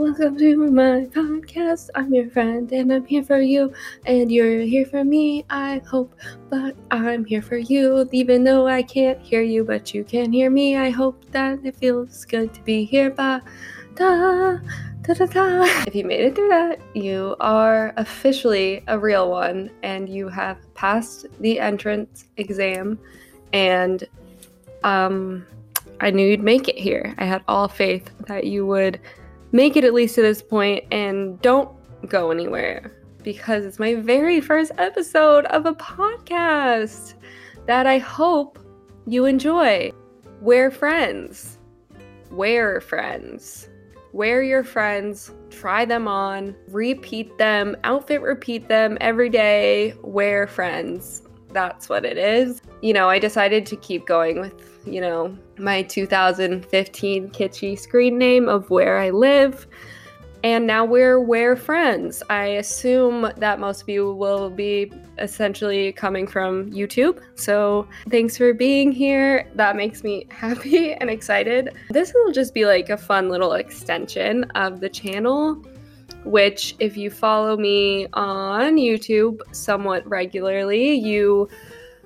welcome 0.00 0.38
to 0.38 0.56
my 0.70 1.04
podcast. 1.12 1.90
I'm 1.94 2.14
your 2.14 2.30
friend 2.30 2.72
and 2.72 2.90
I'm 2.90 3.04
here 3.04 3.22
for 3.22 3.42
you, 3.42 3.74
and 4.06 4.32
you're 4.32 4.60
here 4.60 4.86
for 4.86 5.04
me, 5.04 5.44
I 5.50 5.82
hope. 5.86 6.14
But 6.48 6.76
I'm 6.90 7.26
here 7.26 7.42
for 7.42 7.58
you, 7.58 8.08
even 8.10 8.42
though 8.42 8.66
I 8.66 8.82
can't 8.84 9.20
hear 9.20 9.42
you, 9.42 9.64
but 9.64 9.92
you 9.92 10.02
can 10.02 10.32
hear 10.32 10.48
me. 10.48 10.78
I 10.78 10.88
hope 10.88 11.30
that 11.32 11.58
it 11.62 11.76
feels 11.76 12.24
good 12.24 12.54
to 12.54 12.62
be 12.62 12.86
here. 12.86 13.10
Ba, 13.10 13.42
da, 13.94 14.56
da, 15.02 15.12
da, 15.12 15.26
da. 15.26 15.64
If 15.86 15.94
you 15.94 16.04
made 16.04 16.20
it 16.20 16.34
through 16.34 16.48
that, 16.48 16.80
you 16.94 17.36
are 17.40 17.92
officially 17.98 18.82
a 18.86 18.98
real 18.98 19.28
one, 19.30 19.70
and 19.82 20.08
you 20.08 20.30
have 20.30 20.56
passed 20.72 21.26
the 21.40 21.60
entrance 21.60 22.24
exam. 22.38 22.98
And 23.52 24.08
um, 24.84 25.44
I 26.00 26.10
knew 26.10 26.26
you'd 26.26 26.42
make 26.42 26.68
it 26.68 26.78
here. 26.78 27.14
I 27.18 27.24
had 27.24 27.42
all 27.48 27.68
faith 27.68 28.10
that 28.26 28.44
you 28.44 28.66
would 28.66 29.00
make 29.52 29.76
it 29.76 29.84
at 29.84 29.94
least 29.94 30.14
to 30.16 30.22
this 30.22 30.42
point 30.42 30.84
and 30.92 31.40
don't 31.40 31.70
go 32.08 32.30
anywhere 32.30 32.92
because 33.22 33.64
it's 33.64 33.78
my 33.78 33.94
very 33.94 34.40
first 34.40 34.72
episode 34.78 35.44
of 35.46 35.66
a 35.66 35.74
podcast 35.74 37.14
that 37.66 37.86
I 37.86 37.98
hope 37.98 38.58
you 39.06 39.24
enjoy. 39.24 39.92
We're 40.40 40.70
friends. 40.70 41.58
Wear 42.30 42.80
friends. 42.80 43.68
Wear 44.12 44.42
your 44.42 44.64
friends, 44.64 45.32
try 45.50 45.84
them 45.84 46.08
on, 46.08 46.56
repeat 46.68 47.36
them, 47.36 47.76
outfit 47.84 48.22
repeat 48.22 48.68
them 48.68 48.96
every 49.00 49.28
day. 49.28 49.94
Wear 50.02 50.46
friends. 50.46 51.22
That's 51.52 51.88
what 51.88 52.04
it 52.04 52.16
is. 52.16 52.62
You 52.80 52.94
know, 52.94 53.08
I 53.10 53.18
decided 53.18 53.66
to 53.66 53.76
keep 53.76 54.06
going 54.06 54.40
with 54.40 54.77
you 54.92 55.00
know, 55.00 55.36
my 55.58 55.82
2015 55.82 57.28
kitschy 57.30 57.78
screen 57.78 58.18
name 58.18 58.48
of 58.48 58.70
where 58.70 58.98
I 58.98 59.10
live. 59.10 59.66
And 60.44 60.66
now 60.68 60.84
we're 60.84 61.18
Where 61.18 61.56
Friends. 61.56 62.22
I 62.30 62.44
assume 62.44 63.30
that 63.38 63.58
most 63.58 63.82
of 63.82 63.88
you 63.88 64.12
will 64.12 64.50
be 64.50 64.92
essentially 65.18 65.92
coming 65.92 66.28
from 66.28 66.70
YouTube. 66.70 67.20
So 67.34 67.88
thanks 68.08 68.36
for 68.36 68.54
being 68.54 68.92
here. 68.92 69.50
That 69.56 69.74
makes 69.74 70.04
me 70.04 70.26
happy 70.30 70.92
and 70.92 71.10
excited. 71.10 71.74
This 71.90 72.12
will 72.14 72.32
just 72.32 72.54
be 72.54 72.66
like 72.66 72.88
a 72.88 72.96
fun 72.96 73.28
little 73.28 73.54
extension 73.54 74.44
of 74.54 74.80
the 74.80 74.88
channel 74.88 75.62
which, 76.24 76.74
if 76.78 76.96
you 76.96 77.10
follow 77.10 77.56
me 77.56 78.06
on 78.12 78.76
YouTube 78.76 79.40
somewhat 79.52 80.06
regularly, 80.06 80.92
you 80.92 81.48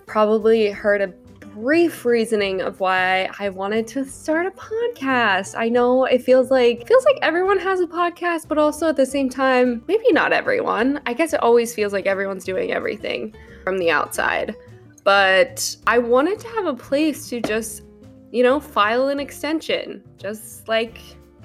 probably 0.06 0.70
heard 0.70 1.00
a 1.00 1.08
brief 1.54 2.04
reasoning 2.04 2.60
of 2.60 2.80
why 2.80 3.28
I 3.38 3.50
wanted 3.50 3.86
to 3.88 4.04
start 4.04 4.46
a 4.46 4.50
podcast. 4.50 5.54
I 5.56 5.68
know 5.68 6.04
it 6.04 6.22
feels 6.22 6.50
like 6.50 6.82
it 6.82 6.88
feels 6.88 7.04
like 7.04 7.18
everyone 7.22 7.58
has 7.58 7.80
a 7.80 7.86
podcast, 7.86 8.48
but 8.48 8.58
also 8.58 8.88
at 8.88 8.96
the 8.96 9.06
same 9.06 9.28
time, 9.28 9.84
maybe 9.86 10.10
not 10.12 10.32
everyone. 10.32 11.00
I 11.06 11.12
guess 11.12 11.32
it 11.32 11.42
always 11.42 11.74
feels 11.74 11.92
like 11.92 12.06
everyone's 12.06 12.44
doing 12.44 12.72
everything 12.72 13.34
from 13.64 13.78
the 13.78 13.90
outside. 13.90 14.56
But 15.04 15.76
I 15.86 15.98
wanted 15.98 16.38
to 16.40 16.48
have 16.48 16.66
a 16.66 16.74
place 16.74 17.28
to 17.28 17.40
just, 17.40 17.82
you 18.30 18.42
know, 18.42 18.58
file 18.58 19.08
an 19.08 19.20
extension, 19.20 20.02
just 20.16 20.68
like 20.68 20.98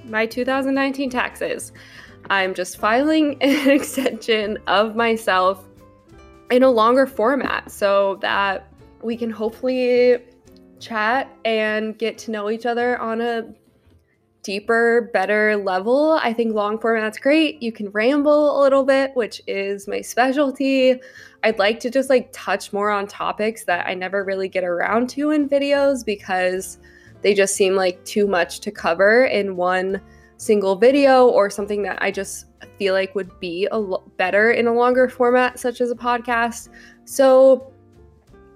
my 0.05 0.25
2019 0.25 1.09
taxes. 1.09 1.73
I'm 2.29 2.53
just 2.53 2.77
filing 2.77 3.37
an 3.41 3.69
extension 3.69 4.57
of 4.67 4.95
myself 4.95 5.65
in 6.49 6.63
a 6.63 6.69
longer 6.69 7.05
format 7.05 7.69
so 7.71 8.17
that 8.21 8.66
we 9.01 9.17
can 9.17 9.29
hopefully 9.29 10.17
chat 10.79 11.35
and 11.45 11.97
get 11.97 12.17
to 12.19 12.31
know 12.31 12.49
each 12.49 12.65
other 12.65 12.97
on 12.99 13.21
a 13.21 13.47
deeper, 14.43 15.09
better 15.13 15.57
level. 15.57 16.19
I 16.21 16.31
think 16.31 16.53
long 16.53 16.79
format's 16.79 17.19
great. 17.19 17.61
You 17.61 17.73
can 17.73 17.89
ramble 17.89 18.57
a 18.57 18.61
little 18.61 18.85
bit, 18.85 19.11
which 19.13 19.41
is 19.45 19.87
my 19.87 19.99
specialty. 19.99 21.01
I'd 21.43 21.59
like 21.59 21.81
to 21.81 21.89
just 21.89 22.09
like 22.09 22.29
touch 22.31 22.71
more 22.71 22.89
on 22.89 23.07
topics 23.07 23.65
that 23.65 23.87
I 23.87 23.93
never 23.93 24.23
really 24.23 24.47
get 24.47 24.63
around 24.63 25.09
to 25.11 25.31
in 25.31 25.49
videos 25.49 26.05
because 26.05 26.77
they 27.21 27.33
just 27.33 27.55
seem 27.55 27.75
like 27.75 28.03
too 28.05 28.25
much 28.25 28.61
to 28.61 28.71
cover 28.71 29.25
in 29.25 29.57
one 29.57 30.01
single 30.37 30.75
video 30.75 31.27
or 31.27 31.49
something 31.49 31.83
that 31.83 31.97
I 32.01 32.11
just 32.11 32.45
feel 32.77 32.93
like 32.93 33.15
would 33.15 33.37
be 33.39 33.67
a 33.71 33.77
lo- 33.77 34.09
better 34.17 34.51
in 34.51 34.67
a 34.67 34.73
longer 34.73 35.09
format 35.09 35.59
such 35.59 35.81
as 35.81 35.91
a 35.91 35.95
podcast. 35.95 36.69
So 37.03 37.73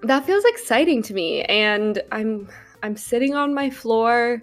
that 0.02 0.26
feels 0.26 0.44
exciting 0.44 1.02
to 1.02 1.14
me 1.14 1.42
and 1.42 2.02
i'm 2.10 2.48
i'm 2.82 2.96
sitting 2.96 3.34
on 3.34 3.54
my 3.54 3.70
floor 3.70 4.42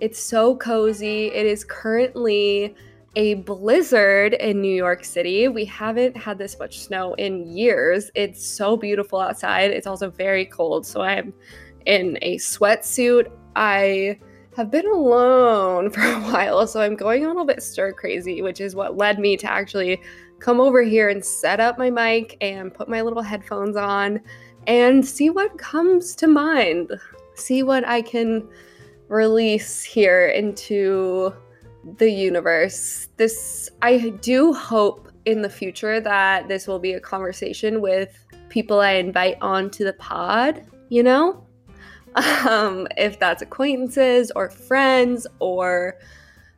it's 0.00 0.18
so 0.18 0.56
cozy 0.56 1.26
it 1.26 1.46
is 1.46 1.64
currently 1.64 2.74
a 3.16 3.34
blizzard 3.34 4.34
in 4.34 4.60
New 4.60 4.74
York 4.74 5.04
City. 5.04 5.46
We 5.48 5.64
haven't 5.66 6.16
had 6.16 6.36
this 6.36 6.58
much 6.58 6.80
snow 6.80 7.14
in 7.14 7.46
years. 7.46 8.10
It's 8.14 8.44
so 8.44 8.76
beautiful 8.76 9.20
outside. 9.20 9.70
It's 9.70 9.86
also 9.86 10.10
very 10.10 10.44
cold. 10.46 10.84
So 10.84 11.02
I'm 11.02 11.32
in 11.86 12.18
a 12.22 12.38
sweatsuit. 12.38 13.30
I 13.54 14.18
have 14.56 14.70
been 14.70 14.86
alone 14.86 15.90
for 15.92 16.00
a 16.00 16.20
while, 16.20 16.66
so 16.66 16.80
I'm 16.80 16.96
going 16.96 17.24
a 17.24 17.28
little 17.28 17.44
bit 17.44 17.62
stir 17.62 17.92
crazy, 17.92 18.42
which 18.42 18.60
is 18.60 18.74
what 18.74 18.96
led 18.96 19.18
me 19.18 19.36
to 19.36 19.50
actually 19.50 20.00
come 20.40 20.60
over 20.60 20.82
here 20.82 21.08
and 21.08 21.24
set 21.24 21.60
up 21.60 21.78
my 21.78 21.90
mic 21.90 22.36
and 22.40 22.74
put 22.74 22.88
my 22.88 23.00
little 23.00 23.22
headphones 23.22 23.76
on 23.76 24.20
and 24.66 25.04
see 25.04 25.30
what 25.30 25.58
comes 25.58 26.14
to 26.16 26.26
mind. 26.26 26.92
See 27.34 27.62
what 27.62 27.86
I 27.86 28.02
can 28.02 28.48
release 29.08 29.82
here 29.82 30.26
into 30.28 31.34
the 31.98 32.10
universe. 32.10 33.08
This, 33.16 33.70
I 33.82 34.10
do 34.20 34.52
hope 34.52 35.10
in 35.24 35.42
the 35.42 35.50
future 35.50 36.00
that 36.00 36.48
this 36.48 36.66
will 36.66 36.78
be 36.78 36.92
a 36.92 37.00
conversation 37.00 37.80
with 37.80 38.24
people 38.48 38.80
I 38.80 38.92
invite 38.92 39.36
onto 39.40 39.84
the 39.84 39.94
pod, 39.94 40.66
you 40.88 41.02
know? 41.02 41.44
Um, 42.48 42.86
if 42.96 43.18
that's 43.18 43.42
acquaintances 43.42 44.30
or 44.36 44.48
friends 44.48 45.26
or 45.40 45.98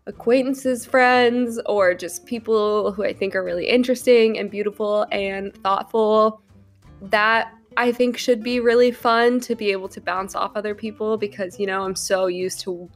acquaintances, 0.06 0.84
friends, 0.84 1.59
or 1.65 1.95
just 1.95 2.27
people 2.27 2.93
who 2.93 3.05
I 3.05 3.15
think 3.15 3.34
are 3.34 3.43
really 3.43 3.66
interesting 3.66 4.39
and 4.39 4.50
beautiful 4.50 5.06
and 5.11 5.55
thoughtful, 5.62 6.43
that 7.00 7.56
I 7.76 7.92
think 7.92 8.16
should 8.16 8.42
be 8.42 8.60
really 8.60 8.91
fun 8.91 9.41
to 9.41 9.54
be 9.54 9.70
able 9.70 9.88
to 9.88 10.00
bounce 10.00 10.34
off 10.34 10.53
other 10.54 10.75
people 10.75 11.16
because, 11.16 11.60
you 11.60 11.66
know, 11.66 11.82
I'm 11.82 11.94
so 11.94 12.26
used 12.26 12.60
to, 12.60 12.88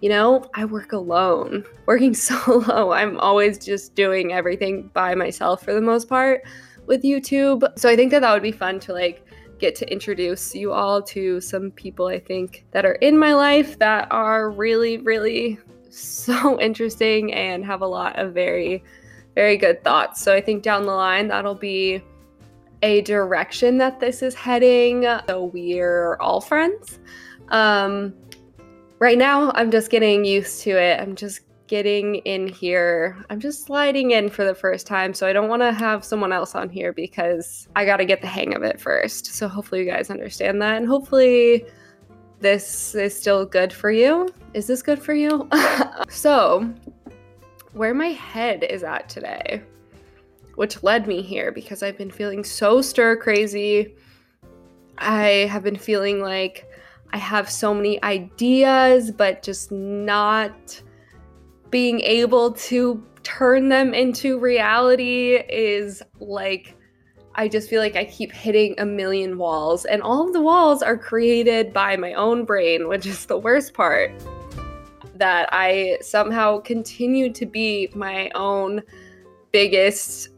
you 0.00 0.08
know, 0.08 0.44
I 0.54 0.64
work 0.64 0.92
alone, 0.92 1.64
working 1.86 2.14
solo. 2.26 2.92
I'm 2.92 3.18
always 3.18 3.58
just 3.58 3.94
doing 3.94 4.32
everything 4.32 4.90
by 4.94 5.14
myself 5.14 5.64
for 5.64 5.74
the 5.74 5.80
most 5.80 6.08
part 6.08 6.42
with 6.86 7.02
YouTube. 7.02 7.66
So 7.76 7.88
I 7.88 7.96
think 7.96 8.10
that 8.12 8.20
that 8.20 8.32
would 8.32 8.42
be 8.42 8.52
fun 8.52 8.78
to 8.80 8.92
like 8.92 9.26
get 9.58 9.74
to 9.76 9.92
introduce 9.92 10.54
you 10.54 10.72
all 10.72 11.02
to 11.02 11.40
some 11.40 11.70
people 11.72 12.06
I 12.06 12.18
think 12.18 12.64
that 12.70 12.86
are 12.86 12.94
in 12.94 13.18
my 13.18 13.34
life 13.34 13.78
that 13.78 14.08
are 14.10 14.50
really, 14.50 14.98
really 14.98 15.58
so 15.90 16.60
interesting 16.60 17.32
and 17.34 17.64
have 17.64 17.82
a 17.82 17.86
lot 17.86 18.18
of 18.18 18.32
very, 18.32 18.84
very 19.34 19.56
good 19.56 19.82
thoughts. 19.82 20.22
So 20.22 20.32
I 20.34 20.40
think 20.40 20.62
down 20.62 20.84
the 20.84 20.94
line, 20.94 21.28
that'll 21.28 21.54
be 21.54 22.02
a 22.82 23.02
direction 23.02 23.78
that 23.78 24.00
this 24.00 24.22
is 24.22 24.34
heading. 24.34 25.06
So 25.28 25.44
we're 25.44 26.16
all 26.16 26.40
friends. 26.40 26.98
Um, 27.48 28.14
right 28.98 29.18
now, 29.18 29.52
I'm 29.54 29.70
just 29.70 29.90
getting 29.90 30.24
used 30.24 30.62
to 30.62 30.70
it. 30.70 31.00
I'm 31.00 31.14
just 31.14 31.40
getting 31.66 32.16
in 32.16 32.48
here. 32.48 33.16
I'm 33.30 33.38
just 33.38 33.64
sliding 33.64 34.10
in 34.10 34.28
for 34.28 34.44
the 34.44 34.54
first 34.54 34.86
time. 34.86 35.14
So 35.14 35.26
I 35.26 35.32
don't 35.32 35.48
want 35.48 35.62
to 35.62 35.72
have 35.72 36.04
someone 36.04 36.32
else 36.32 36.54
on 36.54 36.68
here 36.68 36.92
because 36.92 37.68
I 37.76 37.84
got 37.84 37.98
to 37.98 38.04
get 38.04 38.20
the 38.20 38.26
hang 38.26 38.54
of 38.54 38.62
it 38.62 38.80
first. 38.80 39.26
So 39.26 39.48
hopefully, 39.48 39.82
you 39.82 39.90
guys 39.90 40.10
understand 40.10 40.60
that. 40.62 40.76
And 40.76 40.86
hopefully, 40.86 41.64
this 42.40 42.94
is 42.94 43.16
still 43.16 43.44
good 43.44 43.72
for 43.72 43.90
you. 43.90 44.34
Is 44.54 44.66
this 44.66 44.82
good 44.82 45.00
for 45.00 45.14
you? 45.14 45.48
so, 46.08 46.72
where 47.72 47.94
my 47.94 48.08
head 48.08 48.64
is 48.64 48.82
at 48.82 49.08
today 49.08 49.62
which 50.60 50.82
led 50.82 51.06
me 51.06 51.22
here 51.22 51.50
because 51.50 51.82
I've 51.82 51.96
been 51.96 52.10
feeling 52.10 52.44
so 52.44 52.82
stir 52.82 53.16
crazy. 53.16 53.94
I 54.98 55.48
have 55.50 55.62
been 55.62 55.78
feeling 55.78 56.20
like 56.20 56.70
I 57.14 57.16
have 57.16 57.48
so 57.48 57.72
many 57.72 58.02
ideas, 58.02 59.10
but 59.10 59.42
just 59.42 59.72
not 59.72 60.82
being 61.70 62.02
able 62.02 62.52
to 62.52 63.02
turn 63.22 63.70
them 63.70 63.94
into 63.94 64.38
reality 64.38 65.36
is 65.48 66.02
like 66.18 66.76
I 67.34 67.48
just 67.48 67.70
feel 67.70 67.80
like 67.80 67.96
I 67.96 68.04
keep 68.04 68.30
hitting 68.30 68.74
a 68.76 68.84
million 68.84 69.38
walls, 69.38 69.86
and 69.86 70.02
all 70.02 70.26
of 70.26 70.34
the 70.34 70.42
walls 70.42 70.82
are 70.82 70.98
created 70.98 71.72
by 71.72 71.96
my 71.96 72.12
own 72.12 72.44
brain, 72.44 72.86
which 72.86 73.06
is 73.06 73.24
the 73.24 73.38
worst 73.38 73.72
part. 73.72 74.12
That 75.14 75.48
I 75.52 75.96
somehow 76.02 76.60
continue 76.60 77.32
to 77.32 77.46
be 77.46 77.88
my 77.94 78.30
own 78.34 78.82
biggest 79.52 80.28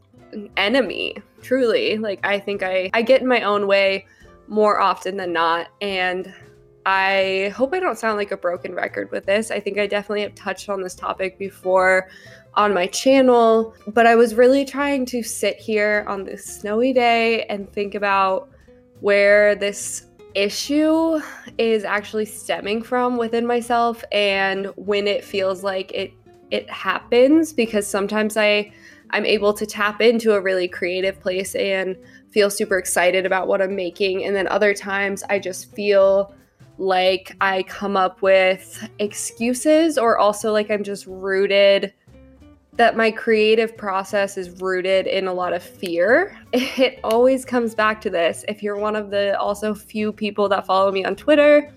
enemy 0.56 1.16
truly 1.42 1.98
like 1.98 2.20
i 2.24 2.38
think 2.38 2.62
i 2.62 2.90
i 2.94 3.02
get 3.02 3.20
in 3.20 3.28
my 3.28 3.42
own 3.42 3.66
way 3.66 4.06
more 4.48 4.80
often 4.80 5.16
than 5.16 5.32
not 5.32 5.68
and 5.80 6.32
I 6.84 7.52
hope 7.54 7.72
I 7.74 7.80
don't 7.80 7.98
sound 7.98 8.16
like 8.16 8.32
a 8.32 8.36
broken 8.36 8.74
record 8.74 9.10
with 9.12 9.24
this. 9.24 9.50
I 9.50 9.60
think 9.60 9.78
I 9.78 9.86
definitely 9.86 10.22
have 10.22 10.34
touched 10.34 10.68
on 10.68 10.82
this 10.82 10.94
topic 10.94 11.38
before 11.38 12.08
on 12.54 12.74
my 12.74 12.86
channel, 12.88 13.74
but 13.86 14.06
I 14.06 14.14
was 14.14 14.34
really 14.34 14.64
trying 14.64 15.06
to 15.06 15.22
sit 15.22 15.56
here 15.56 16.04
on 16.08 16.24
this 16.24 16.44
snowy 16.44 16.92
day 16.92 17.44
and 17.44 17.72
think 17.72 17.94
about 17.94 18.50
where 19.00 19.54
this 19.54 20.06
issue 20.34 21.20
is 21.58 21.84
actually 21.84 22.24
stemming 22.24 22.82
from 22.82 23.16
within 23.16 23.46
myself 23.46 24.02
and 24.12 24.66
when 24.76 25.06
it 25.06 25.22
feels 25.22 25.62
like 25.62 25.92
it 25.92 26.12
it 26.50 26.68
happens 26.70 27.52
because 27.52 27.86
sometimes 27.86 28.36
I 28.36 28.72
I'm 29.12 29.26
able 29.26 29.52
to 29.54 29.66
tap 29.66 30.00
into 30.00 30.34
a 30.34 30.40
really 30.40 30.68
creative 30.68 31.20
place 31.20 31.54
and 31.54 31.96
feel 32.30 32.50
super 32.50 32.78
excited 32.78 33.26
about 33.26 33.46
what 33.48 33.60
I'm 33.60 33.76
making 33.76 34.24
and 34.24 34.34
then 34.34 34.48
other 34.48 34.74
times 34.74 35.22
I 35.28 35.38
just 35.38 35.74
feel 35.74 36.34
like 36.78 37.36
I 37.40 37.62
come 37.64 37.96
up 37.96 38.22
with 38.22 38.88
excuses 38.98 39.98
or 39.98 40.18
also 40.18 40.52
like 40.52 40.70
I'm 40.70 40.82
just 40.82 41.06
rooted 41.06 41.92
that 42.74 42.96
my 42.96 43.10
creative 43.10 43.76
process 43.76 44.38
is 44.38 44.60
rooted 44.60 45.06
in 45.06 45.26
a 45.28 45.32
lot 45.32 45.52
of 45.52 45.62
fear. 45.62 46.38
It 46.52 47.00
always 47.04 47.44
comes 47.44 47.74
back 47.74 48.00
to 48.02 48.10
this. 48.10 48.44
If 48.48 48.62
you're 48.62 48.78
one 48.78 48.96
of 48.96 49.10
the 49.10 49.38
also 49.38 49.74
few 49.74 50.12
people 50.12 50.48
that 50.48 50.66
follow 50.66 50.90
me 50.90 51.04
on 51.04 51.14
Twitter, 51.14 51.72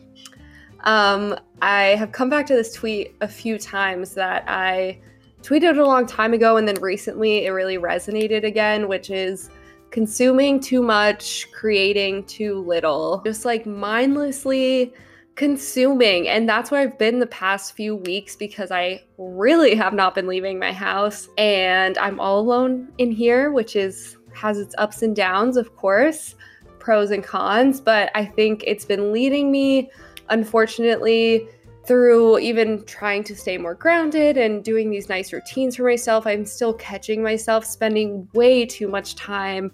um, 0.85 1.37
I 1.61 1.95
have 1.95 2.11
come 2.11 2.29
back 2.29 2.45
to 2.47 2.53
this 2.53 2.73
tweet 2.73 3.15
a 3.21 3.27
few 3.27 3.57
times 3.57 4.13
that 4.13 4.45
I 4.47 4.99
tweeted 5.45 5.77
a 5.77 5.83
long 5.83 6.07
time 6.07 6.33
ago, 6.33 6.57
and 6.57 6.67
then 6.67 6.75
recently 6.81 7.45
it 7.45 7.51
really 7.51 7.77
resonated 7.77 8.43
again, 8.43 8.87
which 8.87 9.11
is 9.11 9.51
consuming 9.91 10.59
too 10.59 10.81
much, 10.81 11.47
creating 11.51 12.25
too 12.25 12.59
little, 12.61 13.21
just 13.23 13.45
like 13.45 13.65
mindlessly 13.65 14.91
consuming. 15.35 16.27
And 16.27 16.49
that's 16.49 16.71
where 16.71 16.81
I've 16.81 16.97
been 16.97 17.19
the 17.19 17.27
past 17.27 17.75
few 17.75 17.95
weeks 17.95 18.35
because 18.35 18.71
I 18.71 19.03
really 19.17 19.75
have 19.75 19.93
not 19.93 20.15
been 20.15 20.27
leaving 20.27 20.57
my 20.57 20.71
house 20.71 21.29
and 21.37 21.97
I'm 21.97 22.19
all 22.19 22.39
alone 22.39 22.87
in 22.97 23.11
here, 23.11 23.51
which 23.51 23.75
is 23.75 24.17
has 24.33 24.57
its 24.57 24.75
ups 24.77 25.01
and 25.01 25.15
downs, 25.15 25.57
of 25.57 25.75
course, 25.77 26.35
pros 26.79 27.11
and 27.11 27.23
cons, 27.23 27.79
but 27.79 28.11
I 28.15 28.25
think 28.25 28.63
it's 28.65 28.85
been 28.85 29.13
leading 29.13 29.51
me 29.51 29.91
unfortunately 30.29 31.47
through 31.87 32.39
even 32.39 32.83
trying 32.85 33.23
to 33.25 33.35
stay 33.35 33.57
more 33.57 33.75
grounded 33.75 34.37
and 34.37 34.63
doing 34.63 34.89
these 34.89 35.09
nice 35.09 35.31
routines 35.31 35.75
for 35.75 35.83
myself, 35.83 36.25
I'm 36.25 36.45
still 36.45 36.73
catching 36.73 37.21
myself 37.21 37.65
spending 37.65 38.27
way 38.33 38.65
too 38.65 38.87
much 38.87 39.15
time 39.15 39.71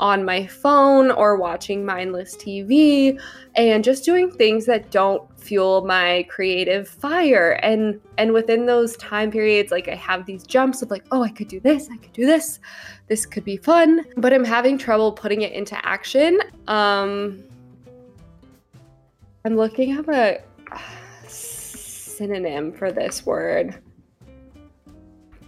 on 0.00 0.24
my 0.24 0.46
phone 0.46 1.10
or 1.10 1.36
watching 1.36 1.84
mindless 1.84 2.36
TV 2.36 3.20
and 3.56 3.82
just 3.82 4.04
doing 4.04 4.30
things 4.30 4.64
that 4.66 4.90
don't 4.90 5.22
fuel 5.40 5.84
my 5.84 6.24
creative 6.28 6.88
fire. 6.88 7.58
And 7.62 8.00
and 8.16 8.32
within 8.32 8.66
those 8.66 8.96
time 8.96 9.30
periods 9.30 9.72
like 9.72 9.88
I 9.88 9.96
have 9.96 10.24
these 10.24 10.44
jumps 10.44 10.82
of 10.82 10.90
like 10.90 11.04
oh 11.10 11.22
I 11.22 11.30
could 11.30 11.48
do 11.48 11.60
this 11.60 11.88
I 11.90 11.96
could 11.96 12.12
do 12.12 12.26
this 12.26 12.60
this 13.08 13.26
could 13.26 13.44
be 13.44 13.56
fun 13.56 14.04
but 14.16 14.32
I'm 14.32 14.44
having 14.44 14.78
trouble 14.78 15.12
putting 15.12 15.42
it 15.42 15.52
into 15.52 15.84
action. 15.84 16.38
Um 16.68 17.42
I'm 19.44 19.56
looking 19.56 19.98
up 19.98 20.08
a 20.08 20.38
synonym 22.18 22.72
for 22.72 22.92
this 22.92 23.24
word 23.24 23.80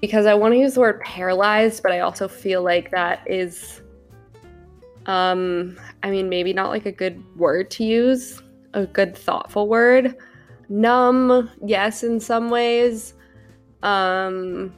because 0.00 0.24
I 0.24 0.34
want 0.34 0.54
to 0.54 0.58
use 0.58 0.74
the 0.74 0.80
word 0.80 1.00
paralyzed 1.00 1.82
but 1.82 1.92
I 1.92 2.00
also 2.00 2.28
feel 2.28 2.62
like 2.62 2.90
that 2.92 3.22
is 3.26 3.82
um, 5.06 5.76
I 6.02 6.10
mean, 6.10 6.28
maybe 6.28 6.52
not 6.52 6.70
like 6.70 6.86
a 6.86 6.92
good 6.92 7.22
word 7.36 7.70
to 7.72 7.84
use, 7.84 8.42
a 8.74 8.86
good 8.86 9.16
thoughtful 9.16 9.68
word. 9.68 10.16
Numb, 10.68 11.50
yes, 11.64 12.04
in 12.04 12.20
some 12.20 12.50
ways. 12.50 13.14
Um, 13.82 14.72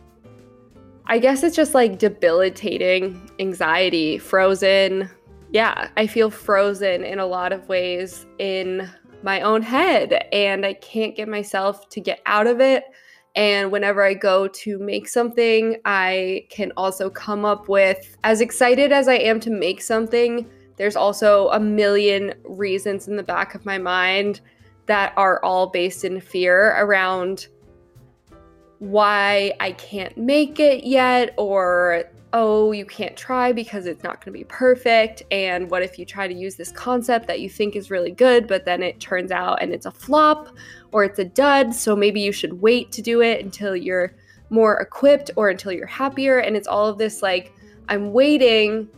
I 1.06 1.18
guess 1.18 1.42
it's 1.42 1.56
just 1.56 1.74
like 1.74 1.98
debilitating 1.98 3.30
anxiety, 3.40 4.18
frozen. 4.18 5.10
Yeah, 5.50 5.90
I 5.96 6.06
feel 6.06 6.30
frozen 6.30 7.04
in 7.04 7.18
a 7.18 7.26
lot 7.26 7.52
of 7.52 7.68
ways 7.68 8.24
in 8.38 8.88
my 9.22 9.40
own 9.40 9.62
head, 9.62 10.26
and 10.32 10.64
I 10.66 10.74
can't 10.74 11.16
get 11.16 11.28
myself 11.28 11.88
to 11.90 12.00
get 12.00 12.20
out 12.26 12.46
of 12.46 12.60
it. 12.60 12.84
And 13.34 13.72
whenever 13.72 14.02
I 14.02 14.14
go 14.14 14.46
to 14.48 14.78
make 14.78 15.08
something, 15.08 15.78
I 15.84 16.46
can 16.50 16.72
also 16.76 17.08
come 17.08 17.44
up 17.44 17.68
with, 17.68 18.16
as 18.24 18.40
excited 18.40 18.92
as 18.92 19.08
I 19.08 19.14
am 19.14 19.40
to 19.40 19.50
make 19.50 19.80
something, 19.80 20.50
there's 20.76 20.96
also 20.96 21.48
a 21.48 21.60
million 21.60 22.34
reasons 22.44 23.08
in 23.08 23.16
the 23.16 23.22
back 23.22 23.54
of 23.54 23.64
my 23.64 23.78
mind 23.78 24.40
that 24.86 25.12
are 25.16 25.42
all 25.44 25.68
based 25.68 26.04
in 26.04 26.20
fear 26.20 26.74
around 26.78 27.46
why 28.78 29.52
I 29.60 29.72
can't 29.72 30.16
make 30.18 30.58
it 30.58 30.84
yet, 30.84 31.34
or 31.36 32.04
oh, 32.32 32.72
you 32.72 32.86
can't 32.86 33.16
try 33.16 33.52
because 33.52 33.86
it's 33.86 34.02
not 34.02 34.24
going 34.24 34.32
to 34.32 34.38
be 34.38 34.44
perfect. 34.44 35.22
And 35.30 35.70
what 35.70 35.82
if 35.82 35.98
you 35.98 36.04
try 36.04 36.26
to 36.26 36.34
use 36.34 36.56
this 36.56 36.72
concept 36.72 37.26
that 37.26 37.40
you 37.40 37.50
think 37.50 37.76
is 37.76 37.90
really 37.90 38.10
good, 38.10 38.46
but 38.46 38.64
then 38.64 38.82
it 38.82 39.00
turns 39.00 39.30
out 39.30 39.60
and 39.60 39.72
it's 39.72 39.86
a 39.86 39.90
flop 39.90 40.48
or 40.92 41.04
it's 41.04 41.18
a 41.18 41.24
dud? 41.24 41.74
So 41.74 41.94
maybe 41.94 42.20
you 42.20 42.32
should 42.32 42.54
wait 42.54 42.90
to 42.92 43.02
do 43.02 43.20
it 43.20 43.44
until 43.44 43.76
you're 43.76 44.14
more 44.50 44.80
equipped 44.80 45.30
or 45.36 45.50
until 45.50 45.72
you're 45.72 45.86
happier. 45.86 46.38
And 46.38 46.56
it's 46.56 46.68
all 46.68 46.86
of 46.86 46.98
this 46.98 47.22
like, 47.22 47.52
I'm 47.88 48.12
waiting 48.12 48.88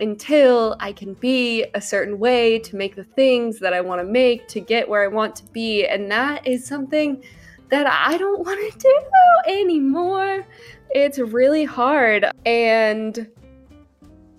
until 0.00 0.76
I 0.80 0.92
can 0.92 1.14
be 1.14 1.64
a 1.74 1.80
certain 1.80 2.18
way 2.18 2.58
to 2.60 2.76
make 2.76 2.94
the 2.94 3.04
things 3.04 3.58
that 3.58 3.72
I 3.72 3.80
want 3.80 4.00
to 4.00 4.04
make 4.04 4.46
to 4.48 4.60
get 4.60 4.88
where 4.88 5.02
I 5.02 5.08
want 5.08 5.34
to 5.36 5.44
be. 5.46 5.86
And 5.86 6.10
that 6.10 6.46
is 6.46 6.64
something 6.64 7.22
that 7.70 7.86
I 7.86 8.16
don't 8.16 8.44
want 8.44 8.72
to 8.72 8.78
do 8.78 9.50
anymore. 9.50 10.46
It's 10.90 11.18
really 11.18 11.64
hard. 11.64 12.26
And 12.46 13.28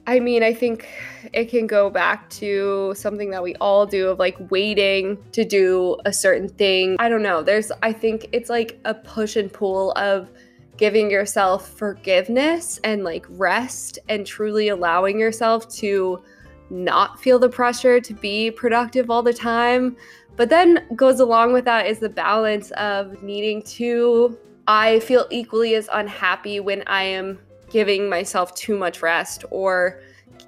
I 0.07 0.19
mean, 0.19 0.41
I 0.41 0.53
think 0.53 0.87
it 1.33 1.45
can 1.45 1.67
go 1.67 1.91
back 1.91 2.29
to 2.31 2.93
something 2.95 3.29
that 3.29 3.43
we 3.43 3.55
all 3.57 3.85
do 3.85 4.09
of 4.09 4.17
like 4.17 4.37
waiting 4.49 5.19
to 5.33 5.45
do 5.45 5.97
a 6.05 6.11
certain 6.11 6.49
thing. 6.49 6.95
I 6.97 7.09
don't 7.09 7.21
know. 7.21 7.43
There's, 7.43 7.71
I 7.83 7.93
think 7.93 8.27
it's 8.31 8.49
like 8.49 8.79
a 8.85 8.95
push 8.95 9.35
and 9.35 9.53
pull 9.53 9.91
of 9.91 10.31
giving 10.77 11.11
yourself 11.11 11.69
forgiveness 11.69 12.79
and 12.83 13.03
like 13.03 13.25
rest 13.29 13.99
and 14.09 14.25
truly 14.25 14.69
allowing 14.69 15.19
yourself 15.19 15.69
to 15.75 16.23
not 16.71 17.19
feel 17.19 17.37
the 17.37 17.49
pressure 17.49 17.99
to 17.99 18.13
be 18.13 18.49
productive 18.49 19.11
all 19.11 19.21
the 19.21 19.33
time. 19.33 19.95
But 20.39 20.47
then 20.47 20.87
goes 20.95 21.19
along 21.19 21.51
with 21.51 21.65
that 21.65 21.85
is 21.85 21.99
the 21.99 22.07
balance 22.07 22.71
of 22.71 23.21
needing 23.21 23.61
to 23.63 24.37
I 24.69 25.01
feel 25.01 25.27
equally 25.31 25.75
as 25.75 25.89
unhappy 25.91 26.61
when 26.61 26.81
I 26.87 27.03
am 27.03 27.39
giving 27.69 28.07
myself 28.07 28.55
too 28.55 28.77
much 28.77 29.01
rest 29.01 29.43
or 29.51 29.99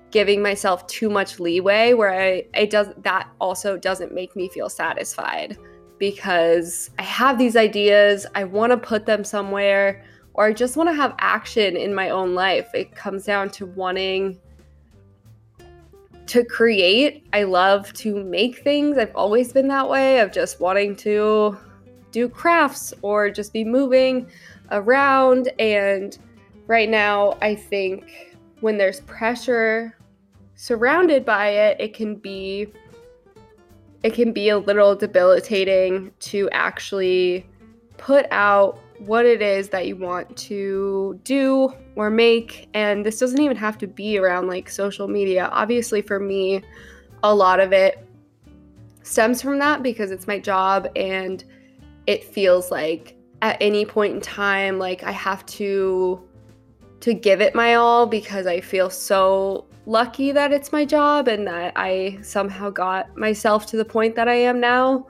giving 0.10 0.42
myself 0.42 0.88
too 0.88 1.10
much 1.10 1.42
leeway 1.42 1.92
where 1.92 2.14
I 2.14 2.46
it 2.54 2.70
does 2.70 2.88
that 3.00 3.28
also 3.42 3.76
doesn't 3.76 4.14
make 4.14 4.34
me 4.34 4.48
feel 4.48 4.70
satisfied 4.70 5.58
because 5.98 6.92
I 6.98 7.04
have 7.04 7.38
these 7.38 7.58
ideas, 7.58 8.26
I 8.34 8.46
want 8.46 8.72
to 8.72 8.78
put 8.78 9.06
them 9.06 9.26
somewhere 9.26 10.06
or 10.36 10.46
I 10.46 10.54
just 10.54 10.78
want 10.78 10.88
to 10.88 10.96
have 10.96 11.16
action 11.20 11.76
in 11.76 11.94
my 11.94 12.12
own 12.12 12.34
life. 12.34 12.70
It 12.74 12.96
comes 12.96 13.26
down 13.26 13.50
to 13.50 13.66
wanting 13.66 14.40
to 16.32 16.46
create. 16.46 17.28
I 17.34 17.44
love 17.44 17.92
to 17.96 18.24
make 18.24 18.64
things. 18.64 18.98
I've 18.98 19.14
always 19.16 19.52
been 19.52 19.68
that 19.68 19.90
way 19.90 20.22
of 20.22 20.32
just 20.32 20.62
wanting 20.62 20.96
to 20.98 21.58
do 22.12 22.30
crafts 22.30 22.94
or 23.02 23.30
just 23.30 23.52
be 23.52 23.66
moving 23.66 24.32
around. 24.72 25.50
And 25.60 26.18
right 26.68 26.88
now, 26.88 27.38
I 27.42 27.54
think 27.56 28.38
when 28.62 28.78
there's 28.78 29.02
pressure 29.02 29.98
surrounded 30.56 31.26
by 31.26 31.50
it, 31.50 31.82
it 31.82 31.94
can 31.94 32.16
be 32.16 32.68
it 34.02 34.14
can 34.14 34.32
be 34.32 34.48
a 34.48 34.58
little 34.58 34.96
debilitating 34.96 36.14
to 36.22 36.50
actually 36.54 37.46
put 37.98 38.26
out 38.32 38.80
what 39.06 39.26
it 39.26 39.42
is 39.42 39.70
that 39.70 39.88
you 39.88 39.96
want 39.96 40.36
to 40.38 41.20
do 41.24 41.74
or 41.96 42.10
make 42.10 42.70
and 42.74 43.06
this 43.06 43.20
doesn't 43.20 43.42
even 43.42 43.58
have 43.58 43.78
to 43.78 43.88
be 43.88 44.18
around 44.18 44.48
like 44.48 44.70
social 44.70 45.08
media 45.08 45.50
obviously 45.52 46.02
for 46.02 46.20
me 46.20 46.62
a 47.24 47.34
lot 47.34 47.60
of 47.60 47.74
it 47.74 48.08
stems 49.04 49.42
from 49.42 49.60
that 49.60 49.82
because 49.82 50.12
it's 50.12 50.28
my 50.28 50.40
job 50.40 50.88
and 50.96 51.44
it 52.08 52.24
feels 52.24 52.72
like 52.72 53.16
at 53.42 53.58
any 53.60 53.86
point 53.86 54.14
in 54.14 54.22
time 54.22 54.78
like 54.78 55.04
I 55.04 55.12
have 55.12 55.46
to 55.48 56.22
to 57.02 57.14
give 57.14 57.42
it 57.42 57.56
my 57.56 57.76
all 57.76 58.06
because 58.06 58.46
I 58.46 58.62
feel 58.62 58.90
so 58.90 59.66
lucky 59.88 60.32
that 60.32 60.52
it's 60.52 60.72
my 60.72 60.86
job 60.86 61.28
and 61.28 61.48
that 61.48 61.74
I 61.76 62.20
somehow 62.22 62.70
got 62.70 63.18
myself 63.18 63.66
to 63.68 63.78
the 63.78 63.86
point 63.86 64.16
that 64.16 64.28
I 64.28 64.36
am 64.36 64.60
now. 64.60 65.08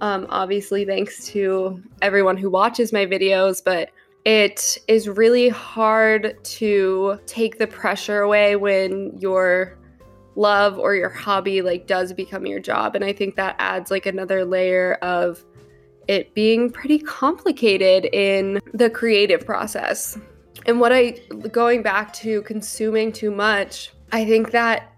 Um, 0.00 0.26
obviously, 0.30 0.84
thanks 0.84 1.26
to 1.28 1.82
everyone 2.02 2.36
who 2.36 2.50
watches 2.50 2.92
my 2.92 3.04
videos, 3.04 3.62
but 3.64 3.90
it 4.24 4.78
is 4.88 5.08
really 5.08 5.48
hard 5.48 6.42
to 6.44 7.18
take 7.26 7.58
the 7.58 7.66
pressure 7.66 8.20
away 8.20 8.56
when 8.56 9.16
you're 9.18 9.78
love 10.36 10.78
or 10.78 10.94
your 10.94 11.08
hobby 11.08 11.62
like 11.62 11.86
does 11.86 12.12
become 12.12 12.46
your 12.46 12.60
job. 12.60 12.94
And 12.94 13.04
i 13.04 13.12
think 13.12 13.34
that 13.36 13.56
adds 13.58 13.90
like 13.90 14.06
another 14.06 14.44
layer 14.44 14.94
of 15.02 15.44
it 16.06 16.32
being 16.34 16.70
pretty 16.70 17.00
complicated 17.00 18.06
in 18.14 18.60
the 18.72 18.88
creative 18.88 19.44
process. 19.44 20.16
And 20.66 20.80
what 20.80 20.92
i 20.92 21.10
going 21.50 21.82
back 21.82 22.12
to 22.14 22.42
consuming 22.42 23.12
too 23.12 23.30
much 23.30 23.92
i 24.12 24.24
think 24.24 24.50
that 24.52 24.92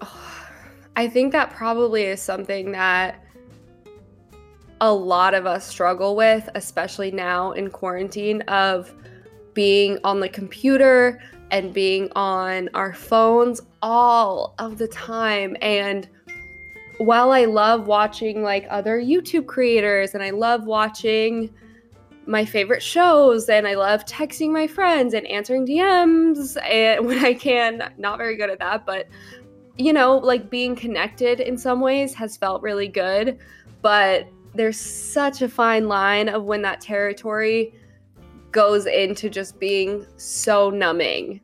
oh, 0.00 0.48
i 0.96 1.06
think 1.06 1.32
that 1.32 1.50
probably 1.50 2.04
is 2.04 2.20
something 2.20 2.72
that 2.72 3.24
a 4.80 4.92
lot 4.92 5.34
of 5.34 5.46
us 5.46 5.66
struggle 5.66 6.16
with 6.16 6.48
especially 6.54 7.10
now 7.10 7.52
in 7.52 7.70
quarantine 7.70 8.40
of 8.42 8.94
being 9.54 9.98
on 10.04 10.20
the 10.20 10.28
computer 10.28 11.20
and 11.50 11.74
being 11.74 12.10
on 12.14 12.68
our 12.74 12.92
phones 12.92 13.60
all 13.82 14.54
of 14.58 14.78
the 14.78 14.88
time. 14.88 15.56
And 15.60 16.08
while 16.98 17.32
I 17.32 17.44
love 17.44 17.86
watching 17.86 18.42
like 18.42 18.66
other 18.70 19.00
YouTube 19.00 19.46
creators 19.46 20.14
and 20.14 20.22
I 20.22 20.30
love 20.30 20.64
watching 20.64 21.50
my 22.26 22.44
favorite 22.44 22.82
shows 22.82 23.48
and 23.48 23.66
I 23.66 23.74
love 23.74 24.04
texting 24.04 24.52
my 24.52 24.66
friends 24.66 25.14
and 25.14 25.26
answering 25.26 25.66
DMs 25.66 26.56
eh, 26.58 26.96
and 26.96 27.06
when 27.06 27.24
I 27.24 27.34
can, 27.34 27.92
not 27.98 28.18
very 28.18 28.36
good 28.36 28.50
at 28.50 28.58
that, 28.60 28.86
but 28.86 29.08
you 29.76 29.92
know, 29.92 30.18
like 30.18 30.50
being 30.50 30.76
connected 30.76 31.40
in 31.40 31.56
some 31.56 31.80
ways 31.80 32.14
has 32.14 32.36
felt 32.36 32.62
really 32.62 32.88
good, 32.88 33.38
but 33.82 34.28
there's 34.54 34.78
such 34.78 35.42
a 35.42 35.48
fine 35.48 35.88
line 35.88 36.28
of 36.28 36.44
when 36.44 36.62
that 36.62 36.80
territory 36.80 37.74
goes 38.52 38.86
into 38.86 39.30
just 39.30 39.60
being 39.60 40.06
so 40.16 40.70
numbing. 40.70 41.40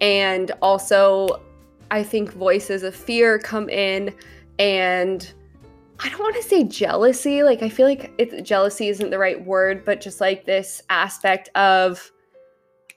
And 0.00 0.50
also, 0.62 1.42
I 1.90 2.02
think 2.02 2.32
voices 2.32 2.82
of 2.82 2.94
fear 2.94 3.38
come 3.38 3.68
in 3.68 4.14
and 4.58 5.32
I 6.00 6.08
don't 6.08 6.20
want 6.20 6.36
to 6.36 6.42
say 6.42 6.64
jealousy. 6.64 7.42
Like 7.42 7.62
I 7.62 7.68
feel 7.68 7.86
like 7.86 8.12
it, 8.18 8.44
jealousy 8.44 8.88
isn't 8.88 9.10
the 9.10 9.18
right 9.18 9.44
word, 9.44 9.84
but 9.84 10.00
just 10.00 10.20
like 10.20 10.44
this 10.44 10.82
aspect 10.90 11.48
of 11.54 12.10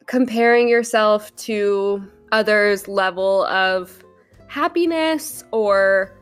comparing 0.06 0.68
yourself 0.68 1.36
to 1.38 2.06
others' 2.32 2.88
level 2.88 3.46
of 3.46 4.04
happiness 4.48 5.44
or 5.52 6.18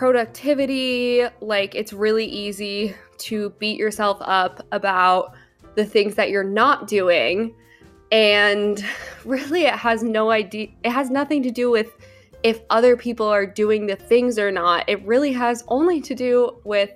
productivity. 0.00 1.26
Like 1.42 1.74
it's 1.74 1.92
really 1.92 2.24
easy 2.24 2.96
to 3.18 3.50
beat 3.58 3.78
yourself 3.78 4.16
up 4.22 4.66
about 4.72 5.34
the 5.74 5.84
things 5.84 6.14
that 6.14 6.30
you're 6.30 6.42
not 6.42 6.88
doing. 6.88 7.54
And 8.10 8.82
really, 9.26 9.64
it 9.64 9.74
has 9.74 10.02
no 10.02 10.30
idea, 10.30 10.68
it 10.84 10.90
has 10.90 11.10
nothing 11.10 11.42
to 11.42 11.50
do 11.50 11.70
with 11.70 11.92
if 12.42 12.62
other 12.70 12.96
people 12.96 13.26
are 13.26 13.44
doing 13.44 13.86
the 13.86 13.94
things 13.94 14.38
or 14.38 14.50
not. 14.50 14.88
It 14.88 15.04
really 15.04 15.32
has 15.32 15.64
only 15.68 16.00
to 16.00 16.14
do 16.14 16.56
with 16.64 16.92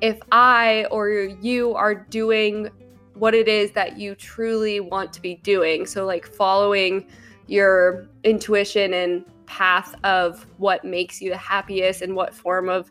if 0.00 0.20
I 0.30 0.86
or 0.92 1.10
you 1.10 1.74
are 1.74 1.96
doing 1.96 2.70
what 3.14 3.34
it 3.34 3.48
is 3.48 3.72
that 3.72 3.98
you 3.98 4.14
truly 4.14 4.78
want 4.78 5.12
to 5.14 5.20
be 5.20 5.34
doing. 5.42 5.86
So, 5.86 6.06
like 6.06 6.24
following 6.24 7.08
your 7.48 8.06
intuition 8.22 8.94
and 8.94 9.24
path 9.46 9.94
of 10.04 10.46
what 10.58 10.84
makes 10.84 11.20
you 11.20 11.30
the 11.30 11.36
happiest 11.36 12.02
and 12.02 12.14
what 12.14 12.34
form 12.34 12.68
of 12.68 12.90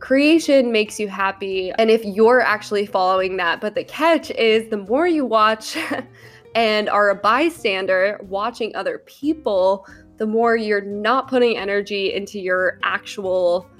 creation 0.00 0.72
makes 0.72 0.98
you 0.98 1.08
happy 1.08 1.72
and 1.78 1.90
if 1.90 2.02
you're 2.04 2.40
actually 2.40 2.86
following 2.86 3.36
that. 3.36 3.60
But 3.60 3.74
the 3.74 3.84
catch 3.84 4.30
is 4.30 4.68
the 4.70 4.78
more 4.78 5.06
you 5.06 5.24
watch 5.24 5.76
and 6.54 6.88
are 6.88 7.10
a 7.10 7.14
bystander 7.14 8.18
watching 8.22 8.74
other 8.74 8.98
people, 9.06 9.86
the 10.16 10.26
more 10.26 10.56
you're 10.56 10.80
not 10.80 11.28
putting 11.28 11.56
energy 11.56 12.14
into 12.14 12.40
your 12.40 12.78
actual 12.82 13.70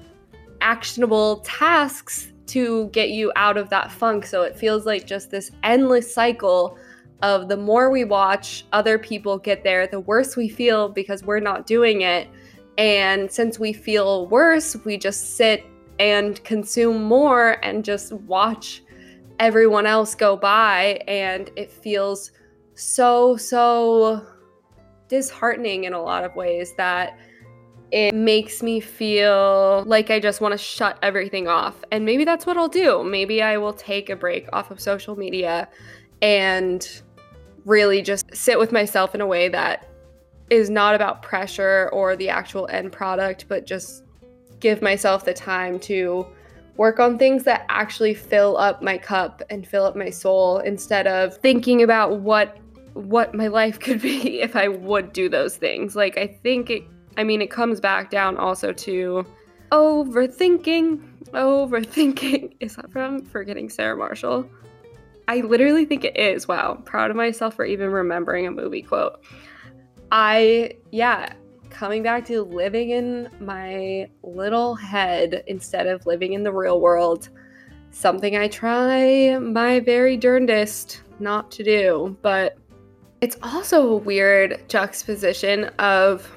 actionable 0.61 1.37
tasks 1.37 2.31
to 2.47 2.87
get 2.89 3.09
you 3.09 3.31
out 3.35 3.57
of 3.57 3.69
that 3.69 3.91
funk. 3.91 4.25
So 4.25 4.43
it 4.43 4.57
feels 4.57 4.85
like 4.85 5.05
just 5.05 5.31
this 5.31 5.51
endless 5.63 6.13
cycle 6.13 6.77
of 7.21 7.47
the 7.47 7.57
more 7.57 7.89
we 7.89 8.03
watch 8.03 8.65
other 8.73 8.97
people 8.97 9.37
get 9.37 9.63
there, 9.63 9.87
the 9.87 9.99
worse 9.99 10.35
we 10.35 10.49
feel 10.49 10.89
because 10.89 11.23
we're 11.23 11.39
not 11.39 11.65
doing 11.65 12.01
it. 12.01 12.27
And 12.77 13.31
since 13.31 13.59
we 13.59 13.73
feel 13.73 14.27
worse, 14.27 14.75
we 14.85 14.97
just 14.97 15.35
sit 15.35 15.65
and 15.99 16.43
consume 16.43 17.03
more 17.03 17.63
and 17.63 17.85
just 17.85 18.11
watch 18.11 18.83
everyone 19.39 19.85
else 19.85 20.15
go 20.15 20.35
by. 20.35 21.01
And 21.07 21.51
it 21.55 21.71
feels 21.71 22.31
so, 22.73 23.37
so 23.37 24.25
disheartening 25.07 25.83
in 25.83 25.93
a 25.93 26.01
lot 26.01 26.23
of 26.23 26.35
ways 26.35 26.73
that 26.77 27.19
it 27.91 28.15
makes 28.15 28.63
me 28.63 28.79
feel 28.79 29.83
like 29.85 30.09
I 30.09 30.19
just 30.19 30.39
want 30.39 30.53
to 30.53 30.57
shut 30.57 30.97
everything 31.03 31.47
off. 31.47 31.83
And 31.91 32.05
maybe 32.05 32.23
that's 32.23 32.45
what 32.45 32.57
I'll 32.57 32.69
do. 32.69 33.03
Maybe 33.03 33.41
I 33.41 33.57
will 33.57 33.73
take 33.73 34.09
a 34.09 34.15
break 34.15 34.47
off 34.53 34.71
of 34.71 34.79
social 34.79 35.17
media 35.17 35.67
and 36.21 37.01
really 37.65 38.01
just 38.01 38.33
sit 38.35 38.57
with 38.59 38.71
myself 38.71 39.15
in 39.15 39.21
a 39.21 39.27
way 39.27 39.49
that 39.49 39.87
is 40.49 40.69
not 40.69 40.95
about 40.95 41.21
pressure 41.21 41.89
or 41.93 42.15
the 42.15 42.29
actual 42.29 42.67
end 42.69 42.91
product, 42.91 43.45
but 43.47 43.65
just 43.65 44.03
give 44.59 44.81
myself 44.81 45.25
the 45.25 45.33
time 45.33 45.79
to 45.79 46.25
work 46.77 46.99
on 46.99 47.17
things 47.17 47.43
that 47.43 47.65
actually 47.69 48.13
fill 48.13 48.57
up 48.57 48.81
my 48.81 48.97
cup 48.97 49.41
and 49.49 49.67
fill 49.67 49.85
up 49.85 49.95
my 49.95 50.09
soul 50.09 50.59
instead 50.59 51.07
of 51.07 51.37
thinking 51.37 51.83
about 51.83 52.19
what 52.19 52.57
what 52.93 53.33
my 53.33 53.47
life 53.47 53.79
could 53.85 54.01
be 54.01 54.41
if 54.41 54.55
I 54.55 54.67
would 54.67 55.13
do 55.13 55.29
those 55.29 55.55
things. 55.57 55.95
Like 55.95 56.17
I 56.17 56.27
think 56.27 56.69
it 56.69 56.83
I 57.17 57.23
mean 57.23 57.41
it 57.41 57.51
comes 57.51 57.79
back 57.79 58.09
down 58.09 58.37
also 58.37 58.71
to 58.73 59.25
overthinking. 59.71 61.01
Overthinking. 61.29 62.55
Is 62.59 62.75
that 62.75 62.91
from 62.91 63.23
Forgetting 63.25 63.69
Sarah 63.69 63.95
Marshall? 63.95 64.49
I 65.27 65.41
literally 65.41 65.85
think 65.85 66.03
it 66.03 66.17
is. 66.17 66.47
Wow. 66.47 66.81
Proud 66.85 67.09
of 67.09 67.17
myself 67.17 67.55
for 67.55 67.65
even 67.65 67.89
remembering 67.89 68.47
a 68.47 68.51
movie 68.51 68.81
quote. 68.81 69.23
I 70.11 70.73
yeah, 70.91 71.33
coming 71.69 72.03
back 72.03 72.25
to 72.25 72.43
living 72.43 72.91
in 72.91 73.29
my 73.39 74.09
little 74.23 74.75
head 74.75 75.43
instead 75.47 75.87
of 75.87 76.05
living 76.05 76.33
in 76.33 76.43
the 76.43 76.51
real 76.51 76.81
world. 76.81 77.29
Something 77.91 78.37
I 78.37 78.47
try 78.47 79.37
my 79.37 79.79
very 79.79 80.17
darndest 80.17 81.01
not 81.19 81.51
to 81.51 81.63
do, 81.63 82.17
but 82.21 82.57
it's 83.21 83.37
also 83.43 83.87
a 83.87 83.97
weird 83.97 84.67
juxtaposition 84.67 85.65
of, 85.79 86.27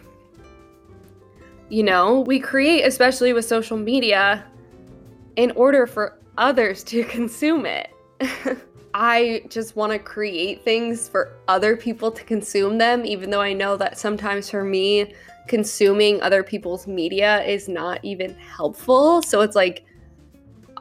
you 1.69 1.83
know, 1.83 2.21
we 2.21 2.39
create, 2.39 2.83
especially 2.83 3.33
with 3.33 3.45
social 3.45 3.77
media, 3.77 4.45
in 5.37 5.51
order 5.53 5.87
for 5.87 6.19
others 6.39 6.83
to 6.85 7.05
consume 7.17 7.67
it. 7.67 7.91
I 8.97 9.43
just 9.49 9.75
want 9.75 9.91
to 9.91 9.99
create 9.99 10.63
things 10.63 11.09
for 11.09 11.37
other 11.49 11.77
people 11.77 12.13
to 12.13 12.23
consume 12.23 12.79
them, 12.79 13.05
even 13.05 13.29
though 13.29 13.41
I 13.41 13.53
know 13.53 13.77
that 13.77 13.99
sometimes 13.99 14.49
for 14.49 14.63
me, 14.63 15.13
consuming 15.49 16.23
other 16.23 16.45
people's 16.45 16.87
media 16.87 17.43
is 17.43 17.69
not 17.69 17.99
even 18.05 18.37
helpful. 18.37 19.21
So 19.23 19.41
it's 19.41 19.57
like, 19.57 19.85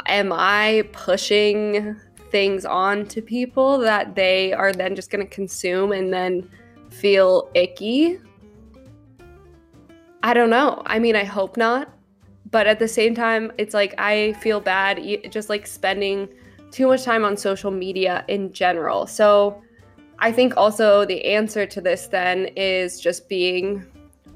am 0.05 0.31
I 0.31 0.87
pushing 0.91 1.99
things 2.29 2.65
on 2.65 3.07
to 3.07 3.21
people 3.21 3.79
that 3.79 4.13
they 4.13 4.53
are 4.53 4.71
then 4.71 4.95
just 4.95 5.09
going 5.09 5.25
to 5.25 5.33
consume 5.33 5.91
and 5.91 6.13
then 6.13 6.47
feel 6.91 7.49
icky? 7.55 8.19
I 10.21 10.35
don't 10.35 10.51
know. 10.51 10.83
I 10.85 10.99
mean, 10.99 11.15
I 11.15 11.23
hope 11.23 11.57
not. 11.57 11.89
But 12.51 12.67
at 12.67 12.77
the 12.77 12.87
same 12.87 13.15
time, 13.15 13.51
it's 13.57 13.73
like 13.73 13.95
I 13.97 14.33
feel 14.33 14.59
bad 14.59 15.01
just 15.31 15.49
like 15.49 15.65
spending 15.65 16.29
too 16.73 16.87
much 16.87 17.03
time 17.03 17.23
on 17.23 17.37
social 17.37 17.69
media 17.69 18.25
in 18.27 18.51
general. 18.51 19.05
So 19.05 19.61
I 20.17 20.31
think 20.31 20.57
also 20.57 21.05
the 21.05 21.23
answer 21.23 21.65
to 21.67 21.79
this 21.79 22.07
then 22.07 22.47
is 22.55 22.99
just 22.99 23.29
being 23.29 23.85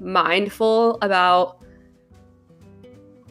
mindful 0.00 0.98
about 1.02 1.58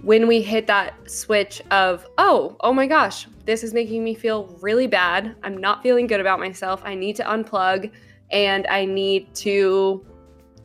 when 0.01 0.27
we 0.27 0.41
hit 0.41 0.67
that 0.67 1.09
switch 1.09 1.61
of, 1.71 2.05
oh, 2.17 2.57
oh 2.59 2.73
my 2.73 2.85
gosh, 2.85 3.27
this 3.45 3.63
is 3.63 3.73
making 3.73 4.03
me 4.03 4.13
feel 4.13 4.45
really 4.61 4.87
bad. 4.87 5.35
I'm 5.41 5.57
not 5.57 5.81
feeling 5.81 6.05
good 6.05 6.19
about 6.19 6.39
myself. 6.39 6.81
I 6.83 6.93
need 6.93 7.15
to 7.15 7.23
unplug 7.23 7.89
and 8.29 8.67
I 8.67 8.83
need 8.83 9.33
to 9.35 10.05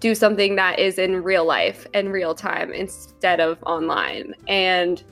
do 0.01 0.17
something 0.17 0.57
that 0.57 0.81
is 0.81 0.99
in 0.99 1.23
real 1.23 1.45
life 1.45 1.87
and 1.95 2.13
real 2.13 2.35
time 2.35 2.73
instead 2.73 3.39
of 3.39 3.63
online. 3.63 4.35
And 4.49 5.03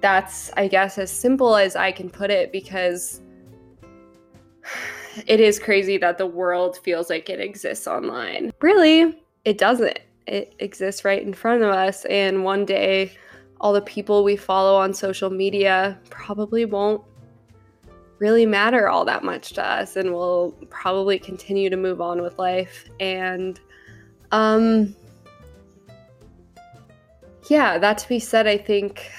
that's, 0.00 0.50
I 0.56 0.68
guess, 0.68 0.98
as 0.98 1.10
simple 1.10 1.56
as 1.56 1.76
I 1.76 1.92
can 1.92 2.10
put 2.10 2.30
it 2.30 2.52
because 2.52 3.20
it 5.26 5.40
is 5.40 5.58
crazy 5.58 5.98
that 5.98 6.18
the 6.18 6.26
world 6.26 6.78
feels 6.78 7.10
like 7.10 7.28
it 7.28 7.40
exists 7.40 7.86
online. 7.86 8.52
Really, 8.60 9.22
it 9.44 9.58
doesn't. 9.58 9.98
It 10.26 10.54
exists 10.58 11.04
right 11.04 11.22
in 11.22 11.32
front 11.32 11.62
of 11.62 11.70
us. 11.70 12.04
And 12.04 12.44
one 12.44 12.64
day, 12.64 13.12
all 13.60 13.72
the 13.72 13.82
people 13.82 14.22
we 14.22 14.36
follow 14.36 14.76
on 14.76 14.94
social 14.94 15.30
media 15.30 15.98
probably 16.10 16.64
won't 16.64 17.02
really 18.18 18.46
matter 18.46 18.88
all 18.88 19.04
that 19.04 19.22
much 19.22 19.52
to 19.52 19.64
us 19.64 19.96
and 19.96 20.12
we'll 20.12 20.52
probably 20.70 21.20
continue 21.20 21.70
to 21.70 21.76
move 21.76 22.00
on 22.00 22.20
with 22.20 22.36
life 22.36 22.84
and 22.98 23.60
um 24.32 24.92
yeah, 27.50 27.78
that 27.78 27.98
to 27.98 28.08
be 28.08 28.18
said, 28.18 28.46
I 28.46 28.58
think 28.58 29.10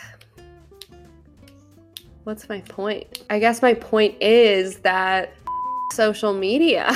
what's 2.23 2.49
my 2.49 2.61
point? 2.61 3.23
I 3.29 3.39
guess 3.39 3.61
my 3.61 3.73
point 3.73 4.21
is 4.21 4.79
that 4.79 5.33
social 5.93 6.33
media, 6.33 6.91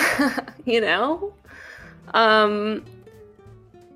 you 0.65 0.81
know? 0.81 1.33
Um 2.13 2.83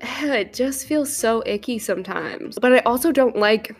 it 0.00 0.52
just 0.52 0.86
feels 0.86 1.14
so 1.14 1.42
icky 1.46 1.78
sometimes. 1.78 2.58
But 2.58 2.72
I 2.72 2.78
also 2.80 3.12
don't 3.12 3.36
like 3.36 3.76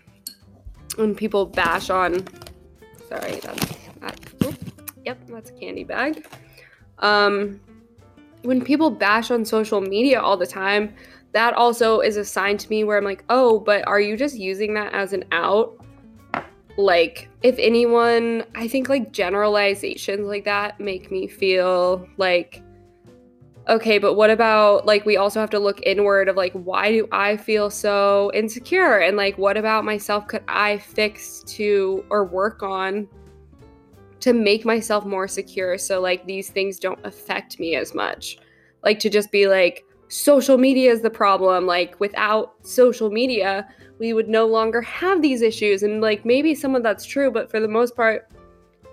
when 0.97 1.15
people 1.15 1.47
bash 1.47 1.91
on 1.91 2.27
sorry, 3.09 3.37
that's 3.41 3.67
that, 4.01 4.21
oh, 4.43 4.55
yep, 5.05 5.19
that's 5.29 5.51
a 5.51 5.55
candy 5.55 5.85
bag. 5.85 6.27
Um 6.99 7.61
when 8.43 8.65
people 8.65 8.91
bash 8.91 9.31
on 9.31 9.45
social 9.45 9.81
media 9.81 10.21
all 10.21 10.37
the 10.37 10.47
time, 10.47 10.95
that 11.33 11.55
also 11.55 12.01
is 12.01 12.17
a 12.17 12.25
sign 12.25 12.57
to 12.57 12.71
me 12.71 12.85
where 12.85 12.97
I'm 12.97 13.05
like, 13.05 13.25
"Oh, 13.29 13.59
but 13.59 13.87
are 13.87 14.01
you 14.01 14.17
just 14.17 14.37
using 14.37 14.75
that 14.75 14.93
as 14.93 15.13
an 15.13 15.25
out?" 15.33 15.79
Like, 16.79 17.29
if 17.43 17.57
anyone, 17.59 18.45
I 18.55 18.69
think 18.69 18.89
like 18.89 19.13
generalizations 19.13 20.29
like 20.29 20.45
that 20.45 20.79
make 20.79 21.11
me 21.11 21.27
feel 21.27 22.09
like 22.19 22.63
okay, 23.69 23.99
but 23.99 24.15
what 24.15 24.31
about 24.31 24.87
like 24.87 25.05
we 25.05 25.17
also 25.17 25.41
have 25.41 25.51
to 25.51 25.59
look 25.59 25.81
inward 25.83 26.29
of 26.29 26.37
like 26.37 26.53
why 26.53 26.91
do 26.91 27.09
I 27.13 27.37
feel 27.37 27.69
so 27.69 28.31
insecure 28.33 28.99
and 28.99 29.17
like 29.17 29.37
what 29.37 29.57
about 29.57 29.85
myself 29.85 30.27
could 30.27 30.43
I 30.49 30.79
fix 30.79 31.43
to 31.49 32.05
or 32.11 32.25
work 32.25 32.63
on 32.63 33.09
to 34.21 34.33
make 34.33 34.65
myself 34.65 35.05
more 35.05 35.29
secure 35.29 35.79
so 35.79 36.01
like 36.01 36.25
these 36.27 36.49
things 36.49 36.79
don't 36.79 37.05
affect 37.05 37.61
me 37.61 37.75
as 37.75 37.95
much. 37.95 38.39
Like 38.83 38.99
to 39.01 39.11
just 39.11 39.31
be 39.31 39.49
like 39.49 39.85
social 40.09 40.57
media 40.57 40.91
is 40.91 41.03
the 41.03 41.11
problem, 41.11 41.67
like 41.67 41.99
without 42.01 42.55
social 42.67 43.11
media, 43.11 43.69
we 43.99 44.13
would 44.13 44.29
no 44.29 44.47
longer 44.47 44.81
have 44.83 45.23
these 45.23 45.43
issues 45.43 45.83
and 45.83 46.01
like 46.01 46.25
maybe 46.25 46.55
some 46.55 46.75
of 46.75 46.83
that's 46.83 47.05
true, 47.05 47.31
but 47.31 47.51
for 47.51 47.61
the 47.61 47.69
most 47.69 47.97
part 47.97 48.29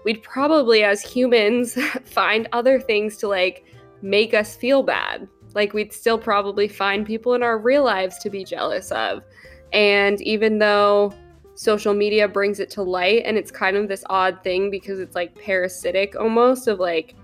we'd 0.06 0.22
probably 0.24 0.84
as 0.84 1.02
humans 1.02 1.74
find 2.06 2.48
other 2.54 2.80
things 2.80 3.18
to 3.18 3.28
like 3.28 3.66
make 4.02 4.34
us 4.34 4.56
feel 4.56 4.84
bad. 4.84 5.28
Like 5.54 5.74
we'd 5.74 5.92
still 5.92 6.18
probably 6.18 6.68
find 6.68 7.06
people 7.06 7.34
in 7.34 7.44
our 7.44 7.58
real 7.58 7.84
lives 7.84 8.20
to 8.20 8.30
be 8.30 8.46
jealous 8.46 8.92
of. 8.92 9.24
And 9.74 10.22
even 10.22 10.60
though 10.60 11.14
social 11.56 11.94
media 11.94 12.28
brings 12.28 12.60
it 12.60 12.70
to 12.70 12.82
light 12.84 13.24
and 13.26 13.38
it's 13.38 13.52
kind 13.52 13.76
of 13.76 13.88
this 13.88 14.04
odd 14.10 14.44
thing 14.44 14.70
because 14.70 15.00
it's 15.00 15.16
like 15.16 15.34
parasitic 15.36 16.16
almost 16.16 16.68
of 16.68 16.80
like 16.80 17.16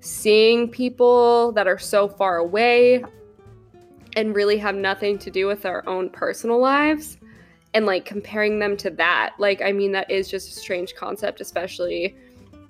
seeing 0.00 0.68
people 0.68 1.52
that 1.52 1.66
are 1.66 1.78
so 1.78 2.08
far 2.08 2.36
away 2.38 3.02
and 4.16 4.34
really 4.34 4.58
have 4.58 4.74
nothing 4.74 5.18
to 5.18 5.30
do 5.30 5.46
with 5.46 5.64
our 5.64 5.88
own 5.88 6.10
personal 6.10 6.60
lives 6.60 7.18
and 7.76 7.84
like 7.84 8.04
comparing 8.04 8.58
them 8.58 8.76
to 8.76 8.90
that 8.90 9.34
like 9.38 9.60
i 9.62 9.70
mean 9.70 9.92
that 9.92 10.10
is 10.10 10.28
just 10.28 10.48
a 10.48 10.52
strange 10.52 10.94
concept 10.94 11.40
especially 11.40 12.16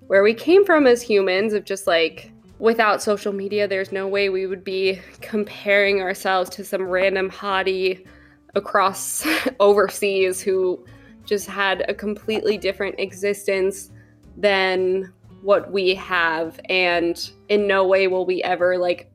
where 0.08 0.22
we 0.22 0.34
came 0.34 0.64
from 0.64 0.86
as 0.86 1.00
humans 1.00 1.52
of 1.52 1.64
just 1.64 1.86
like 1.86 2.32
without 2.58 3.02
social 3.02 3.32
media, 3.32 3.68
there's 3.68 3.92
no 3.92 4.08
way 4.08 4.28
we 4.28 4.46
would 4.46 4.64
be 4.64 5.00
comparing 5.20 6.00
ourselves 6.00 6.48
to 6.50 6.64
some 6.64 6.82
random 6.82 7.30
hottie 7.30 8.06
across 8.54 9.26
overseas 9.60 10.40
who 10.40 10.84
just 11.24 11.46
had 11.46 11.84
a 11.88 11.94
completely 11.94 12.56
different 12.56 12.94
existence 12.98 13.90
than 14.36 15.12
what 15.42 15.70
we 15.70 15.94
have. 15.94 16.58
And 16.68 17.30
in 17.48 17.66
no 17.66 17.86
way 17.86 18.06
will 18.06 18.24
we 18.24 18.42
ever 18.42 18.78
like 18.78 19.10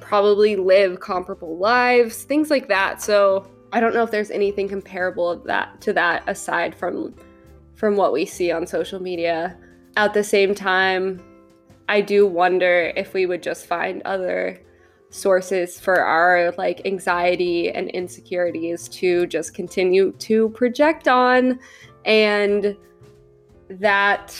probably 0.00 0.56
live 0.56 1.00
comparable 1.00 1.58
lives, 1.58 2.24
things 2.24 2.50
like 2.50 2.68
that. 2.68 3.02
So 3.02 3.46
I 3.72 3.80
don't 3.80 3.94
know 3.94 4.02
if 4.02 4.10
there's 4.10 4.30
anything 4.30 4.68
comparable 4.68 5.30
of 5.30 5.44
that 5.44 5.80
to 5.82 5.92
that 5.94 6.24
aside 6.26 6.74
from 6.74 7.14
from 7.74 7.96
what 7.96 8.12
we 8.12 8.26
see 8.26 8.52
on 8.52 8.66
social 8.66 9.00
media. 9.00 9.56
At 9.96 10.14
the 10.14 10.22
same 10.22 10.54
time, 10.54 11.22
I 11.88 12.00
do 12.00 12.26
wonder 12.26 12.92
if 12.96 13.14
we 13.14 13.26
would 13.26 13.42
just 13.42 13.66
find 13.66 14.02
other 14.04 14.60
sources 15.10 15.78
for 15.78 16.00
our 16.00 16.52
like 16.56 16.86
anxiety 16.86 17.70
and 17.70 17.90
insecurities 17.90 18.88
to 18.88 19.26
just 19.26 19.52
continue 19.52 20.12
to 20.12 20.48
project 20.50 21.06
on 21.06 21.58
and 22.06 22.76
that 23.68 24.34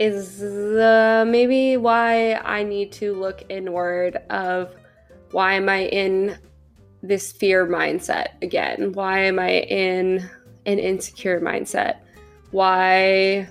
is 0.00 0.42
uh, 0.42 1.24
maybe 1.28 1.76
why 1.76 2.34
I 2.34 2.64
need 2.64 2.90
to 2.92 3.14
look 3.14 3.44
inward 3.48 4.16
of 4.28 4.74
why 5.30 5.54
am 5.54 5.68
I 5.68 5.84
in 5.86 6.36
this 7.02 7.32
fear 7.32 7.66
mindset 7.66 8.28
again? 8.42 8.92
Why 8.92 9.20
am 9.20 9.38
I 9.38 9.60
in 9.60 10.28
an 10.66 10.78
insecure 10.78 11.40
mindset? 11.40 11.98
Why 12.50 13.48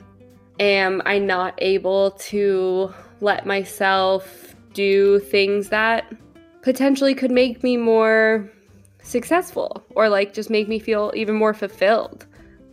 am 0.60 1.02
I 1.06 1.18
not 1.20 1.56
able 1.58 2.12
to 2.12 2.94
let 3.20 3.46
myself 3.46 4.56
do 4.74 5.20
things 5.20 5.70
that 5.70 6.12
potentially 6.62 7.16
could 7.16 7.32
make 7.32 7.64
me 7.64 7.78
more 7.78 8.50
successful 9.04 9.84
or 9.96 10.10
like 10.10 10.34
just 10.34 10.50
make 10.50 10.68
me 10.68 10.80
feel 10.80 11.12
even 11.16 11.36
more 11.36 11.54
fulfilled. 11.54 12.26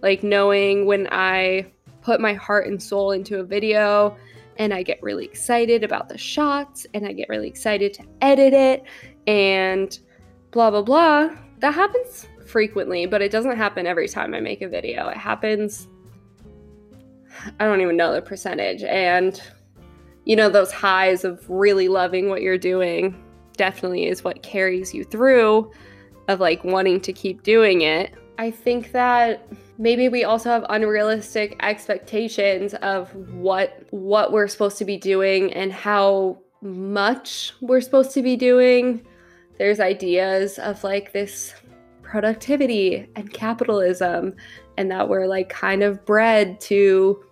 Like 0.02 0.22
knowing 0.22 0.86
when 0.86 1.08
I 1.10 1.66
put 2.02 2.20
my 2.20 2.34
heart 2.34 2.66
and 2.66 2.82
soul 2.82 3.12
into 3.12 3.40
a 3.40 3.44
video 3.44 4.16
and 4.58 4.74
I 4.74 4.82
get 4.82 5.02
really 5.02 5.24
excited 5.24 5.84
about 5.84 6.08
the 6.08 6.18
shots 6.18 6.86
and 6.94 7.06
I 7.06 7.12
get 7.12 7.28
really 7.28 7.48
excited 7.48 7.94
to 7.94 8.04
edit 8.20 8.52
it 8.52 8.84
and 9.26 9.98
blah 10.58 10.72
blah 10.72 10.82
blah. 10.82 11.30
That 11.60 11.72
happens 11.72 12.26
frequently, 12.44 13.06
but 13.06 13.22
it 13.22 13.30
doesn't 13.30 13.56
happen 13.56 13.86
every 13.86 14.08
time 14.08 14.34
I 14.34 14.40
make 14.40 14.60
a 14.60 14.68
video. 14.68 15.06
It 15.06 15.16
happens 15.16 15.86
I 17.60 17.64
don't 17.64 17.80
even 17.80 17.96
know 17.96 18.12
the 18.12 18.20
percentage 18.20 18.82
and 18.82 19.40
you 20.24 20.34
know, 20.34 20.50
those 20.50 20.72
highs 20.72 21.24
of 21.24 21.48
really 21.48 21.86
loving 21.86 22.28
what 22.28 22.42
you're 22.42 22.58
doing 22.58 23.22
definitely 23.56 24.06
is 24.08 24.24
what 24.24 24.42
carries 24.42 24.92
you 24.92 25.04
through 25.04 25.70
of 26.26 26.40
like 26.40 26.64
wanting 26.64 27.00
to 27.02 27.12
keep 27.12 27.44
doing 27.44 27.82
it. 27.82 28.12
I 28.36 28.50
think 28.50 28.90
that 28.90 29.46
maybe 29.78 30.08
we 30.08 30.24
also 30.24 30.50
have 30.50 30.66
unrealistic 30.70 31.54
expectations 31.60 32.74
of 32.74 33.14
what 33.14 33.84
what 33.90 34.32
we're 34.32 34.48
supposed 34.48 34.78
to 34.78 34.84
be 34.84 34.96
doing 34.96 35.52
and 35.52 35.72
how 35.72 36.38
much 36.62 37.54
we're 37.60 37.80
supposed 37.80 38.10
to 38.14 38.22
be 38.22 38.34
doing. 38.34 39.06
There's 39.58 39.80
ideas 39.80 40.58
of 40.58 40.82
like 40.84 41.12
this 41.12 41.54
productivity 42.02 43.08
and 43.16 43.32
capitalism 43.32 44.34
and 44.76 44.90
that 44.90 45.08
we're 45.08 45.26
like 45.26 45.48
kind 45.48 45.82
of 45.82 46.04
bred 46.06 46.60
to 46.62 47.22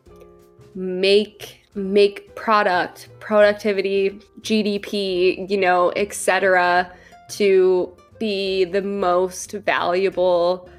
make 0.75 1.62
make 1.77 2.35
product, 2.35 3.09
productivity, 3.21 4.19
GDP, 4.41 5.49
you 5.49 5.59
know, 5.59 5.93
etc., 5.95 6.91
to 7.29 7.95
be 8.19 8.65
the 8.65 8.83
most 8.83 9.53
valuable 9.53 10.71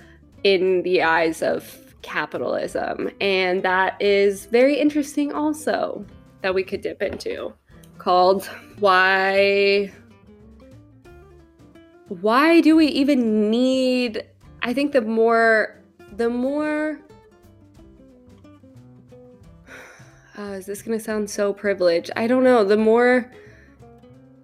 in 0.43 0.81
the 0.81 1.03
eyes 1.03 1.41
of 1.41 1.95
capitalism. 2.01 3.11
And 3.21 3.61
that 3.63 4.01
is 4.01 4.47
very 4.47 4.79
interesting, 4.79 5.31
also, 5.33 6.03
that 6.41 6.55
we 6.55 6.63
could 6.63 6.81
dip 6.81 7.01
into 7.01 7.53
called 7.97 8.45
Why. 8.79 9.91
Why 12.09 12.61
do 12.61 12.75
we 12.75 12.87
even 12.87 13.49
need? 13.49 14.25
I 14.61 14.73
think 14.73 14.91
the 14.91 15.01
more, 15.01 15.81
the 16.15 16.29
more 16.29 16.99
uh, 20.37 20.41
is 20.51 20.65
this 20.65 20.81
going 20.81 20.97
to 20.97 21.03
sound 21.03 21.29
so 21.29 21.53
privileged? 21.53 22.11
I 22.15 22.27
don't 22.27 22.43
know. 22.43 22.63
The 22.63 22.77
more 22.77 23.31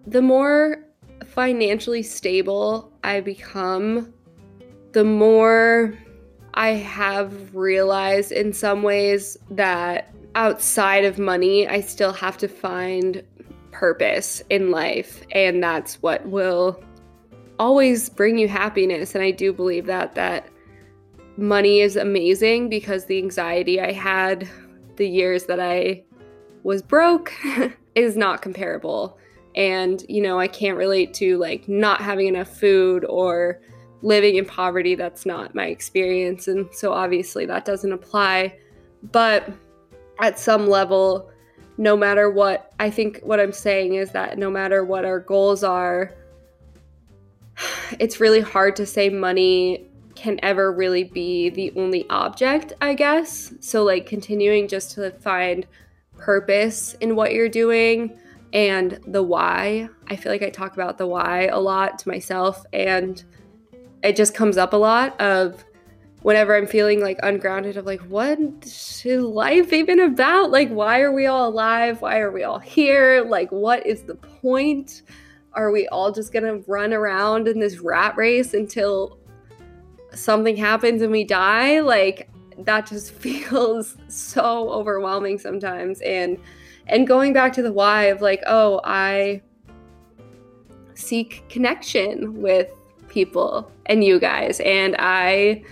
the 0.06 0.22
more 0.22 0.84
financially 1.26 2.04
stable 2.04 2.92
I 3.04 3.22
become, 3.22 4.14
the 4.92 5.06
more 5.06 5.94
I 6.54 6.70
have 6.72 7.56
realized 7.56 8.32
in 8.32 8.54
some 8.54 8.84
ways 8.84 9.38
that 9.52 10.14
outside 10.36 11.06
of 11.06 11.18
money, 11.18 11.68
I 11.68 11.82
still 11.82 12.14
have 12.14 12.38
to 12.40 12.48
find 12.48 13.24
purpose 13.72 14.44
in 14.50 14.72
life. 14.72 15.24
And 15.32 15.64
that's 15.64 16.02
what 16.02 16.26
will 16.28 16.84
always 17.64 18.10
bring 18.10 18.38
you 18.38 18.50
happiness. 18.50 19.16
And 19.16 19.24
I 19.24 19.32
do 19.32 19.54
believe 19.54 19.86
that, 19.86 20.16
that 20.16 20.50
money 21.38 21.80
is 21.80 21.96
amazing 21.96 22.68
because 22.68 23.06
the 23.06 23.18
anxiety 23.18 23.80
I 23.80 23.94
had 23.94 24.50
the 24.98 25.08
years 25.08 25.46
that 25.46 25.62
I 25.62 26.04
was 26.64 26.82
broke 26.82 27.32
is 27.96 28.18
not 28.18 28.42
comparable. 28.42 29.18
And, 29.56 30.04
you 30.10 30.22
know, 30.22 30.42
I 30.42 30.48
can't 30.48 30.78
relate 30.78 31.14
to 31.16 31.38
like 31.38 31.70
not 31.70 32.02
having 32.02 32.28
enough 32.28 32.50
food 32.50 33.06
or 33.06 33.62
living 34.02 34.36
in 34.36 34.44
poverty. 34.44 34.96
That's 34.96 35.26
not 35.26 35.56
my 35.56 35.68
experience. 35.68 36.50
And 36.50 36.68
so 36.74 36.92
obviously 36.92 37.46
that 37.46 37.64
doesn't 37.64 37.94
apply. 37.94 38.58
But 39.14 39.50
at 40.20 40.38
some 40.38 40.68
level, 40.68 41.32
no 41.78 41.96
matter 41.96 42.30
what, 42.30 42.74
I 42.82 42.90
think 42.90 43.22
what 43.24 43.40
I'm 43.40 43.54
saying 43.54 43.94
is 43.94 44.12
that 44.12 44.38
no 44.38 44.50
matter 44.50 44.84
what 44.84 45.06
our 45.06 45.22
goals 45.22 45.64
are, 45.64 46.14
it's 48.00 48.20
really 48.20 48.42
hard 48.42 48.76
to 48.78 48.86
say 48.86 49.10
money 49.10 49.88
can 50.16 50.40
ever 50.44 50.72
really 50.72 51.04
be 51.04 51.50
the 51.50 51.72
only 51.76 52.08
object, 52.10 52.74
I 52.82 52.94
guess. 52.94 53.54
So, 53.60 53.84
like, 53.84 54.06
continuing 54.06 54.68
just 54.68 54.92
to 54.92 55.12
find 55.12 55.66
purpose 56.18 56.94
in 57.02 57.16
what 57.16 57.34
you're 57.34 57.50
doing 57.50 58.18
and 58.54 59.00
the 59.08 59.24
why. 59.24 59.90
I 60.08 60.16
feel 60.16 60.32
like 60.32 60.44
I 60.44 60.50
talk 60.50 60.74
about 60.74 60.98
the 60.98 61.08
why 61.08 61.48
a 61.48 61.60
lot 61.60 62.00
to 62.00 62.08
myself, 62.08 62.66
and 62.72 63.22
it 64.04 64.16
just 64.16 64.36
comes 64.36 64.58
up 64.58 64.74
a 64.74 64.78
lot 64.78 65.20
of 65.20 65.64
whenever 66.22 66.56
I'm 66.56 66.68
feeling 66.68 67.02
like 67.02 67.20
ungrounded 67.22 67.78
of 67.78 67.86
like, 67.86 68.02
what 68.02 68.40
is 68.64 69.06
life 69.06 69.74
even 69.74 70.00
about? 70.00 70.52
Like, 70.52 70.70
why 70.70 71.02
are 71.02 71.12
we 71.12 71.26
all 71.26 71.50
alive? 71.50 72.02
Why 72.02 72.20
are 72.20 72.32
we 72.32 72.44
all 72.44 72.60
here? 72.60 73.24
Like, 73.24 73.52
what 73.52 73.86
is 73.86 74.04
the 74.04 74.16
point? 74.16 75.02
Are 75.56 75.72
we 75.72 75.88
all 75.88 76.12
just 76.12 76.34
gonna 76.34 76.58
run 76.68 76.94
around 76.94 77.48
in 77.48 77.60
this 77.60 77.80
rat 77.80 78.16
race 78.18 78.54
until 78.54 79.18
something 80.14 80.56
happens 80.56 81.02
and 81.02 81.12
we 81.12 81.24
die? 81.24 81.80
Like, 81.80 82.30
that 82.60 82.88
just 82.88 83.12
feels 83.14 83.98
so 84.08 84.70
overwhelming 84.70 85.40
sometimes. 85.40 86.02
And 86.02 86.38
and 86.88 87.08
going 87.08 87.34
back 87.34 87.54
to 87.54 87.62
the 87.62 87.72
why 87.72 88.06
of 88.06 88.22
like, 88.22 88.44
oh, 88.46 88.82
I 88.84 89.42
seek 90.96 91.48
connection 91.50 92.42
with 92.42 92.70
people 93.08 93.72
and 93.86 94.04
you 94.04 94.20
guys. 94.20 94.60
And 94.62 94.96
I 95.00 95.64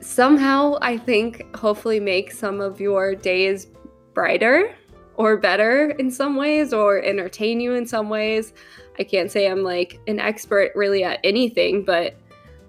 somehow, 0.00 0.78
I 0.80 0.96
think, 0.96 1.54
hopefully 1.56 2.00
make 2.00 2.32
some 2.32 2.60
of 2.60 2.80
your 2.80 3.14
days 3.14 3.68
brighter 4.14 4.74
or 5.18 5.36
better 5.36 5.90
in 5.98 6.10
some 6.10 6.36
ways 6.36 6.72
or 6.72 7.02
entertain 7.02 7.60
you 7.60 7.74
in 7.74 7.84
some 7.84 8.08
ways. 8.08 8.54
I 8.98 9.04
can't 9.04 9.30
say 9.30 9.50
I'm 9.50 9.64
like 9.64 10.00
an 10.06 10.20
expert 10.20 10.70
really 10.74 11.02
at 11.04 11.18
anything, 11.24 11.84
but 11.84 12.16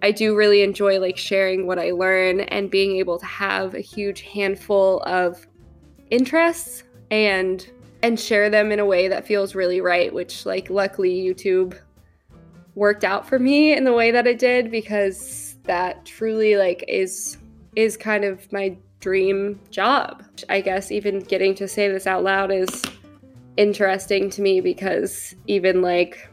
I 0.02 0.12
do 0.12 0.36
really 0.36 0.64
enjoy 0.64 1.00
like 1.00 1.16
sharing 1.16 1.68
what 1.68 1.78
I 1.78 1.92
learn 1.92 2.42
and 2.42 2.70
being 2.70 2.98
able 2.98 3.20
to 3.20 3.26
have 3.26 3.76
a 3.76 3.80
huge 3.80 4.22
handful 4.22 5.02
of 5.04 5.48
interests 6.10 6.84
and 7.12 7.70
and 8.02 8.20
share 8.20 8.50
them 8.50 8.72
in 8.72 8.80
a 8.80 8.86
way 8.86 9.10
that 9.10 9.28
feels 9.28 9.56
really 9.56 9.82
right, 9.82 10.12
which 10.14 10.46
like 10.46 10.70
luckily 10.70 11.14
YouTube 11.14 11.78
worked 12.76 13.04
out 13.04 13.28
for 13.28 13.38
me 13.38 13.74
in 13.74 13.84
the 13.84 13.94
way 13.94 14.10
that 14.10 14.26
it 14.26 14.40
did 14.40 14.72
because 14.72 15.56
that 15.64 16.04
truly 16.06 16.56
like 16.56 16.84
is 16.88 17.38
is 17.76 17.96
kind 17.98 18.24
of 18.24 18.52
my 18.52 18.76
dream 19.00 19.60
job. 19.72 20.24
I 20.50 20.62
guess 20.62 20.92
even 20.92 21.20
getting 21.20 21.56
to 21.56 21.68
say 21.68 21.88
this 21.88 22.08
out 22.08 22.24
loud 22.24 22.52
is 22.52 22.84
interesting 23.58 24.30
to 24.32 24.42
me 24.42 24.62
because 24.62 25.36
even 25.48 25.82
like 25.82 26.30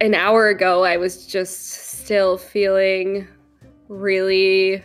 an 0.00 0.14
hour 0.14 0.48
ago 0.48 0.84
I 0.84 0.96
was 0.96 1.26
just 1.26 2.00
still 2.02 2.36
feeling 2.36 3.26
really 3.88 4.82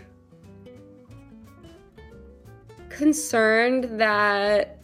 concerned 2.90 4.00
that 4.00 4.78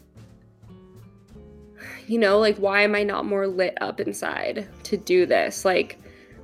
you 2.07 2.17
know, 2.17 2.39
like 2.39 2.57
why 2.57 2.81
am 2.83 2.95
I 2.95 3.03
not 3.03 3.25
more 3.25 3.47
lit 3.47 3.77
up 3.81 3.99
inside 3.99 4.67
to 4.83 4.97
do 4.97 5.25
this? 5.25 5.65
Like 5.65 5.99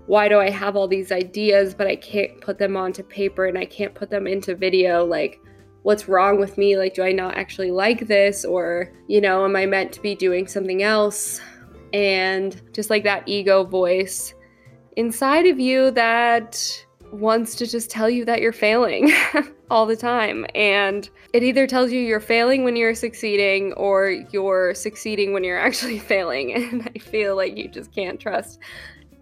why 0.06 0.28
do 0.28 0.40
I 0.40 0.50
have 0.50 0.76
all 0.76 0.88
these 0.88 1.12
ideas 1.12 1.74
but 1.74 1.88
I 1.88 1.96
can't 1.96 2.40
put 2.42 2.58
them 2.58 2.76
onto 2.76 3.04
paper 3.04 3.46
and 3.46 3.58
I 3.58 3.66
can't 3.66 3.96
put 3.96 4.10
them 4.10 4.28
into 4.28 4.56
video? 4.56 5.06
Like 5.06 5.42
what's 5.84 6.08
wrong 6.08 6.40
with 6.40 6.58
me? 6.58 6.78
Like 6.78 6.94
do 6.94 7.04
I 7.04 7.12
not 7.12 7.36
actually 7.36 7.72
like 7.72 8.08
this 8.08 8.44
or, 8.44 8.92
you 9.08 9.22
know, 9.22 9.46
am 9.46 9.56
I 9.56 9.66
meant 9.66 9.94
to 9.94 10.02
be 10.02 10.16
doing 10.16 10.48
something 10.48 10.84
else? 10.84 11.40
And 11.94 12.60
just 12.74 12.90
like 12.90 13.04
that 13.04 13.24
ego 13.28 13.64
voice 13.64 14.34
inside 14.98 15.46
of 15.46 15.60
you 15.60 15.92
that 15.92 16.86
wants 17.12 17.56
to 17.56 17.68
just 17.68 17.92
tell 17.92 18.10
you 18.10 18.26
that 18.26 18.42
you're 18.42 18.52
failing 18.52 19.14
all 19.70 19.86
the 19.86 19.96
time. 19.96 20.46
And 20.56 21.08
it 21.32 21.44
either 21.44 21.68
tells 21.68 21.92
you 21.92 22.00
you're 22.00 22.20
failing 22.20 22.64
when 22.64 22.76
you're 22.76 22.96
succeeding 22.96 23.74
or 23.74 24.10
you're 24.10 24.74
succeeding 24.74 25.32
when 25.32 25.44
you're 25.44 25.60
actually 25.68 26.00
failing. 26.00 26.54
And 26.54 26.90
I 26.94 27.00
feel 27.00 27.36
like 27.36 27.56
you 27.56 27.68
just 27.68 27.94
can't 27.94 28.20
trust 28.20 28.60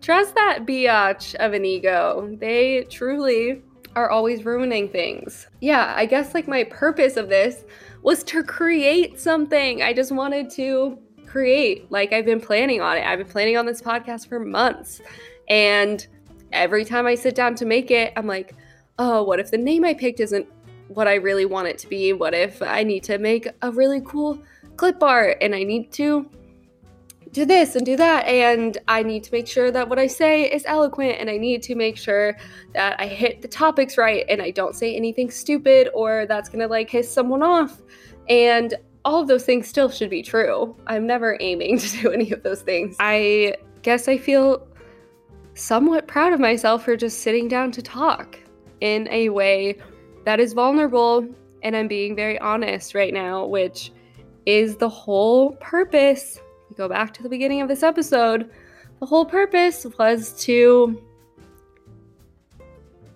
trust 0.02 0.36
that 0.36 0.66
biatch 0.66 1.36
of 1.36 1.54
an 1.54 1.64
ego. 1.64 2.36
They 2.40 2.86
truly 2.90 3.62
are 3.96 4.10
always 4.10 4.46
ruining 4.46 4.90
things. 4.90 5.48
Yeah, 5.60 5.94
I 5.96 6.06
guess 6.06 6.34
like 6.34 6.48
my 6.48 6.64
purpose 6.64 7.18
of 7.18 7.30
this 7.30 7.64
was 8.02 8.24
to 8.26 8.44
create 8.44 9.20
something. 9.20 9.82
I 9.82 9.94
just 9.94 10.12
wanted 10.12 10.50
to 10.52 10.98
create. 11.26 11.92
Like 11.92 12.14
I've 12.14 12.26
been 12.26 12.42
planning 12.42 12.82
on 12.82 12.98
it. 12.98 13.06
I've 13.06 13.20
been 13.20 13.28
planning 13.28 13.58
on 13.58 13.66
this 13.66 13.82
podcast 13.82 14.28
for 14.28 14.40
months. 14.40 15.02
And 15.50 16.06
every 16.52 16.86
time 16.86 17.06
I 17.06 17.16
sit 17.16 17.36
down 17.36 17.56
to 17.56 17.66
make 17.66 17.92
it, 17.92 18.14
I'm 18.16 18.28
like, 18.28 18.56
oh, 18.98 19.24
what 19.24 19.40
if 19.40 19.52
the 19.52 19.58
name 19.58 19.86
I 19.86 19.94
picked 19.94 20.20
isn't 20.20 20.48
what 20.88 21.08
I 21.08 21.16
really 21.16 21.46
want 21.46 21.68
it 21.68 21.78
to 21.80 21.88
be? 21.88 22.14
What 22.14 22.34
if 22.34 22.62
I 22.62 22.84
need 22.84 23.04
to 23.04 23.18
make 23.18 23.48
a 23.62 23.72
really 23.72 24.02
cool 24.02 24.42
clip 24.78 25.02
art 25.04 25.38
and 25.42 25.54
I 25.54 25.64
need 25.64 25.92
to 25.94 26.30
do 27.32 27.46
this 27.46 27.76
and 27.76 27.86
do 27.86 27.96
that 27.96 28.26
and 28.28 28.78
I 28.88 29.04
need 29.04 29.24
to 29.24 29.32
make 29.32 29.48
sure 29.48 29.72
that 29.72 29.88
what 29.88 29.98
I 29.98 30.08
say 30.08 30.52
is 30.52 30.64
eloquent 30.66 31.18
and 31.20 31.30
I 31.30 31.38
need 31.38 31.64
to 31.64 31.76
make 31.76 31.98
sure 31.98 32.36
that 32.74 33.00
I 33.00 33.08
hit 33.08 33.42
the 33.42 33.48
topics 33.48 33.98
right 33.98 34.26
and 34.28 34.42
I 34.42 34.52
don't 34.52 34.76
say 34.76 34.96
anything 34.96 35.32
stupid 35.32 35.90
or 35.94 36.26
that's 36.26 36.50
going 36.50 36.60
to 36.60 36.68
like 36.68 36.90
piss 36.90 37.12
someone 37.12 37.42
off. 37.42 37.82
And 38.28 38.74
all 39.06 39.22
of 39.22 39.28
those 39.28 39.46
things 39.46 39.68
still 39.68 39.90
should 39.90 40.10
be 40.10 40.22
true. 40.22 40.76
I'm 40.88 41.08
never 41.08 41.38
aiming 41.40 41.78
to 41.80 42.02
do 42.02 42.12
any 42.12 42.32
of 42.32 42.44
those 42.44 42.62
things. 42.62 42.98
I 43.00 43.56
guess 43.82 44.08
I 44.08 44.18
feel 44.18 44.68
somewhat 45.54 46.08
proud 46.08 46.34
of 46.34 46.40
myself 46.40 46.86
for 46.86 46.96
just 46.96 47.20
sitting 47.20 47.48
down 47.48 47.72
to 47.72 47.82
talk 47.82 48.38
in 48.82 49.08
a 49.10 49.30
way 49.30 49.78
that 50.26 50.40
is 50.40 50.54
vulnerable 50.54 51.28
and 51.64 51.76
I'm 51.76 51.88
being 51.88 52.16
very 52.16 52.40
honest 52.40 52.96
right 52.96 53.14
now, 53.14 53.46
which 53.46 53.92
is 54.46 54.78
the 54.78 54.90
whole 54.90 55.54
purpose. 55.58 56.40
We 56.72 56.76
go 56.78 56.88
back 56.88 57.14
to 57.16 57.24
the 57.24 57.28
beginning 57.28 57.60
of 57.60 57.68
this 57.68 57.84
episode. 57.84 58.50
The 59.02 59.06
whole 59.06 59.26
purpose 59.26 59.86
was 60.00 60.32
to 60.46 61.04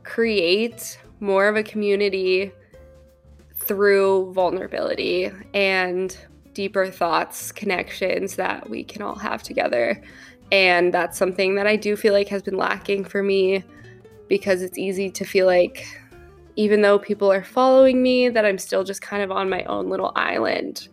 create 0.04 1.00
more 1.22 1.48
of 1.48 1.56
a 1.56 1.64
community 1.64 2.52
through 3.56 4.34
vulnerability 4.34 5.32
and 5.54 6.18
deeper 6.52 6.88
thoughts, 6.88 7.54
connections 7.54 8.36
that 8.36 8.70
we 8.70 8.84
can 8.84 9.02
all 9.02 9.16
have 9.16 9.42
together. 9.42 10.04
And 10.52 10.94
that's 10.94 11.18
something 11.18 11.56
that 11.56 11.66
I 11.66 11.78
do 11.78 11.96
feel 11.96 12.12
like 12.12 12.28
has 12.28 12.42
been 12.42 12.58
lacking 12.58 13.06
for 13.06 13.24
me 13.24 13.64
because 14.28 14.64
it's 14.64 14.78
easy 14.78 15.10
to 15.12 15.24
feel 15.24 15.46
like 15.46 15.88
even 16.58 16.82
though 16.82 17.00
people 17.00 17.32
are 17.32 17.46
following 17.46 18.04
me 18.04 18.28
that 18.28 18.44
I'm 18.44 18.58
still 18.58 18.84
just 18.84 19.02
kind 19.02 19.24
of 19.24 19.32
on 19.32 19.50
my 19.50 19.64
own 19.64 19.88
little 19.88 20.12
island 20.18 20.90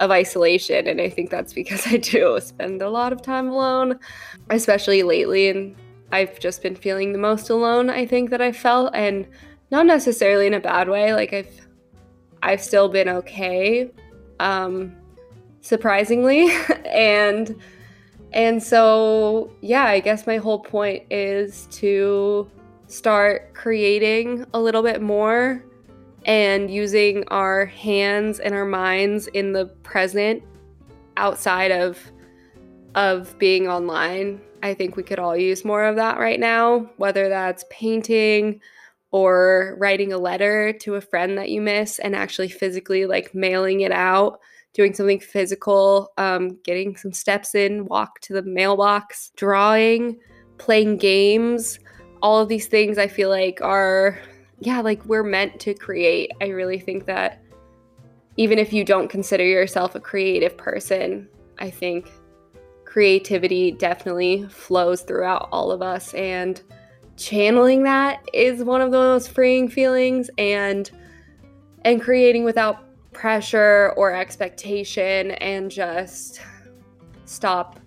of 0.00 0.10
isolation 0.10 0.88
and 0.88 1.00
I 1.00 1.08
think 1.08 1.30
that's 1.30 1.52
because 1.52 1.86
I 1.86 1.98
do 1.98 2.38
spend 2.40 2.82
a 2.82 2.90
lot 2.90 3.12
of 3.12 3.22
time 3.22 3.48
alone, 3.48 3.98
especially 4.50 5.02
lately 5.02 5.48
and 5.48 5.76
I've 6.12 6.40
just 6.40 6.62
been 6.62 6.74
feeling 6.74 7.12
the 7.12 7.18
most 7.18 7.50
alone 7.50 7.88
I 7.88 8.04
think 8.04 8.30
that 8.30 8.40
I 8.40 8.50
felt 8.50 8.94
and 8.94 9.26
not 9.70 9.86
necessarily 9.86 10.48
in 10.48 10.54
a 10.54 10.60
bad 10.60 10.88
way 10.88 11.14
like 11.14 11.32
I've 11.32 11.66
I've 12.42 12.60
still 12.60 12.88
been 12.88 13.08
okay 13.08 13.92
um 14.40 14.96
surprisingly 15.60 16.50
and 16.86 17.54
and 18.32 18.62
so, 18.62 19.50
yeah, 19.60 19.84
I 19.84 20.00
guess 20.00 20.26
my 20.26 20.36
whole 20.36 20.60
point 20.60 21.04
is 21.10 21.66
to 21.72 22.48
start 22.86 23.54
creating 23.54 24.46
a 24.54 24.60
little 24.60 24.82
bit 24.82 25.02
more 25.02 25.64
and 26.24 26.70
using 26.70 27.24
our 27.28 27.66
hands 27.66 28.40
and 28.40 28.54
our 28.54 28.66
minds 28.66 29.26
in 29.28 29.52
the 29.52 29.66
present 29.82 30.42
outside 31.16 31.70
of 31.70 31.98
of 32.94 33.38
being 33.38 33.68
online. 33.68 34.40
I 34.62 34.74
think 34.74 34.96
we 34.96 35.02
could 35.02 35.18
all 35.18 35.36
use 35.36 35.64
more 35.64 35.84
of 35.84 35.96
that 35.96 36.18
right 36.18 36.40
now, 36.40 36.90
whether 36.96 37.28
that's 37.28 37.64
painting 37.70 38.60
or 39.12 39.76
writing 39.78 40.12
a 40.12 40.18
letter 40.18 40.72
to 40.72 40.96
a 40.96 41.00
friend 41.00 41.38
that 41.38 41.50
you 41.50 41.60
miss 41.60 41.98
and 41.98 42.14
actually 42.14 42.48
physically 42.48 43.06
like 43.06 43.34
mailing 43.34 43.80
it 43.80 43.92
out 43.92 44.40
doing 44.72 44.94
something 44.94 45.20
physical, 45.20 46.12
um, 46.16 46.58
getting 46.62 46.96
some 46.96 47.12
steps 47.12 47.54
in, 47.54 47.86
walk 47.86 48.20
to 48.20 48.32
the 48.32 48.42
mailbox, 48.42 49.32
drawing, 49.36 50.18
playing 50.58 50.96
games. 50.96 51.78
All 52.22 52.40
of 52.40 52.48
these 52.48 52.66
things 52.66 52.98
I 52.98 53.08
feel 53.08 53.30
like 53.30 53.60
are, 53.62 54.18
yeah, 54.60 54.80
like 54.80 55.04
we're 55.06 55.22
meant 55.22 55.58
to 55.60 55.74
create. 55.74 56.30
I 56.40 56.48
really 56.48 56.78
think 56.78 57.06
that 57.06 57.42
even 58.36 58.58
if 58.58 58.72
you 58.72 58.84
don't 58.84 59.08
consider 59.08 59.44
yourself 59.44 59.94
a 59.94 60.00
creative 60.00 60.56
person, 60.56 61.28
I 61.58 61.70
think 61.70 62.10
creativity 62.84 63.72
definitely 63.72 64.46
flows 64.48 65.02
throughout 65.02 65.48
all 65.50 65.70
of 65.70 65.82
us. 65.82 66.12
And 66.14 66.60
channeling 67.16 67.82
that 67.84 68.22
is 68.32 68.62
one 68.62 68.80
of 68.80 68.90
the 68.90 68.98
most 68.98 69.30
freeing 69.30 69.68
feelings 69.68 70.30
and 70.38 70.90
and 71.84 72.00
creating 72.00 72.44
without 72.44 72.84
pressure 73.12 73.94
or 73.96 74.14
expectation 74.14 75.32
and 75.32 75.70
just 75.70 76.40
stop 77.24 77.80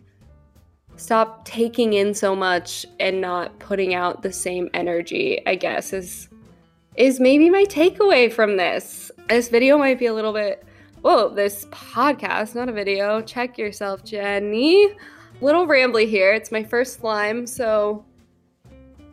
stop 0.96 1.46
taking 1.46 1.94
in 1.94 2.14
so 2.14 2.36
much 2.36 2.86
and 3.00 3.20
not 3.20 3.58
putting 3.60 3.94
out 3.94 4.22
the 4.22 4.32
same 4.32 4.70
energy, 4.74 5.42
I 5.46 5.56
guess 5.56 5.94
is 5.94 6.30
is 6.96 7.20
maybe 7.20 7.50
my 7.50 7.66
takeaway 7.66 8.32
from 8.32 8.58
this. 8.58 9.12
This 9.30 9.50
video 9.50 9.78
might 9.78 10.00
be 10.00 10.06
a 10.06 10.14
little 10.14 10.34
bit 10.34 10.66
whoa, 11.04 11.28
this 11.28 11.66
podcast, 11.66 12.56
not 12.56 12.70
a 12.70 12.72
video. 12.72 13.22
Check 13.22 13.58
yourself, 13.58 14.06
Jenny. 14.06 14.96
Little 15.42 15.68
rambly 15.68 16.08
here. 16.08 16.34
It's 16.34 16.50
my 16.50 16.64
first 16.64 17.02
slime, 17.02 17.46
so 17.46 18.06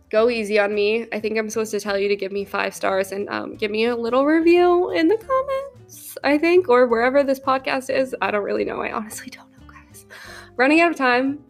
go 0.09 0.31
easy 0.31 0.57
on 0.61 0.73
me. 0.73 1.09
I 1.13 1.19
think 1.19 1.37
I'm 1.37 1.51
supposed 1.51 1.73
to 1.73 1.81
tell 1.81 1.99
you 1.99 2.09
to 2.09 2.15
give 2.15 2.31
me 2.31 2.45
five 2.45 2.77
stars 2.77 3.11
and 3.11 3.29
um, 3.29 3.57
give 3.57 3.73
me 3.73 3.87
a 3.87 3.97
little 3.97 4.25
review 4.25 4.91
in 4.91 5.09
the 5.09 5.17
comments, 5.17 6.17
I 6.23 6.39
think, 6.39 6.69
or 6.69 6.87
wherever 6.87 7.25
this 7.25 7.41
podcast 7.41 7.91
is. 7.93 8.15
I 8.23 8.31
don't 8.31 8.45
really 8.45 8.65
know. 8.65 8.81
I 8.81 8.93
honestly 8.93 9.29
don't 9.31 9.51
know, 9.51 9.67
guys. 9.67 10.07
Running 10.55 10.81
out 10.81 10.93
of 10.93 10.97
time, 10.97 11.41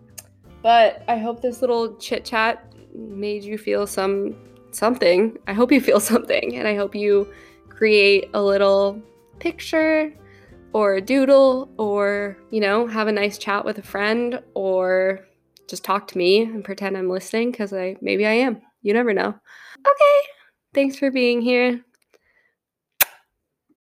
but 0.63 1.05
I 1.07 1.19
hope 1.19 1.43
this 1.43 1.61
little 1.61 1.97
chit 1.97 2.25
chat 2.25 2.73
made 2.95 3.45
you 3.45 3.59
feel 3.59 3.87
some 3.87 4.37
something. 4.75 5.39
I 5.47 5.53
hope 5.53 5.73
you 5.73 5.81
feel 5.81 6.01
something, 6.13 6.57
and 6.57 6.67
I 6.67 6.77
hope 6.77 6.95
you 6.95 7.33
create 7.69 8.31
a 8.35 8.43
little 8.43 9.01
picture 9.39 10.13
or 10.73 10.95
a 10.95 11.01
doodle 11.01 11.71
or, 11.79 12.37
you 12.51 12.61
know, 12.61 12.87
have 12.87 13.09
a 13.09 13.13
nice 13.13 13.39
chat 13.39 13.65
with 13.65 13.79
a 13.79 13.83
friend 13.83 14.41
or 14.55 15.27
just 15.69 15.85
talk 15.85 16.07
to 16.09 16.19
me 16.19 16.43
and 16.43 16.65
pretend 16.65 16.97
I'm 16.97 17.09
listening 17.09 17.51
because 17.51 17.73
I 17.73 17.97
maybe 18.01 18.27
I 18.27 18.33
am. 18.33 18.61
You 18.83 18.93
never 18.93 19.13
know. 19.13 19.29
Okay. 19.29 20.29
Thanks 20.75 20.97
for 20.97 21.11
being 21.11 21.41
here. 21.41 21.85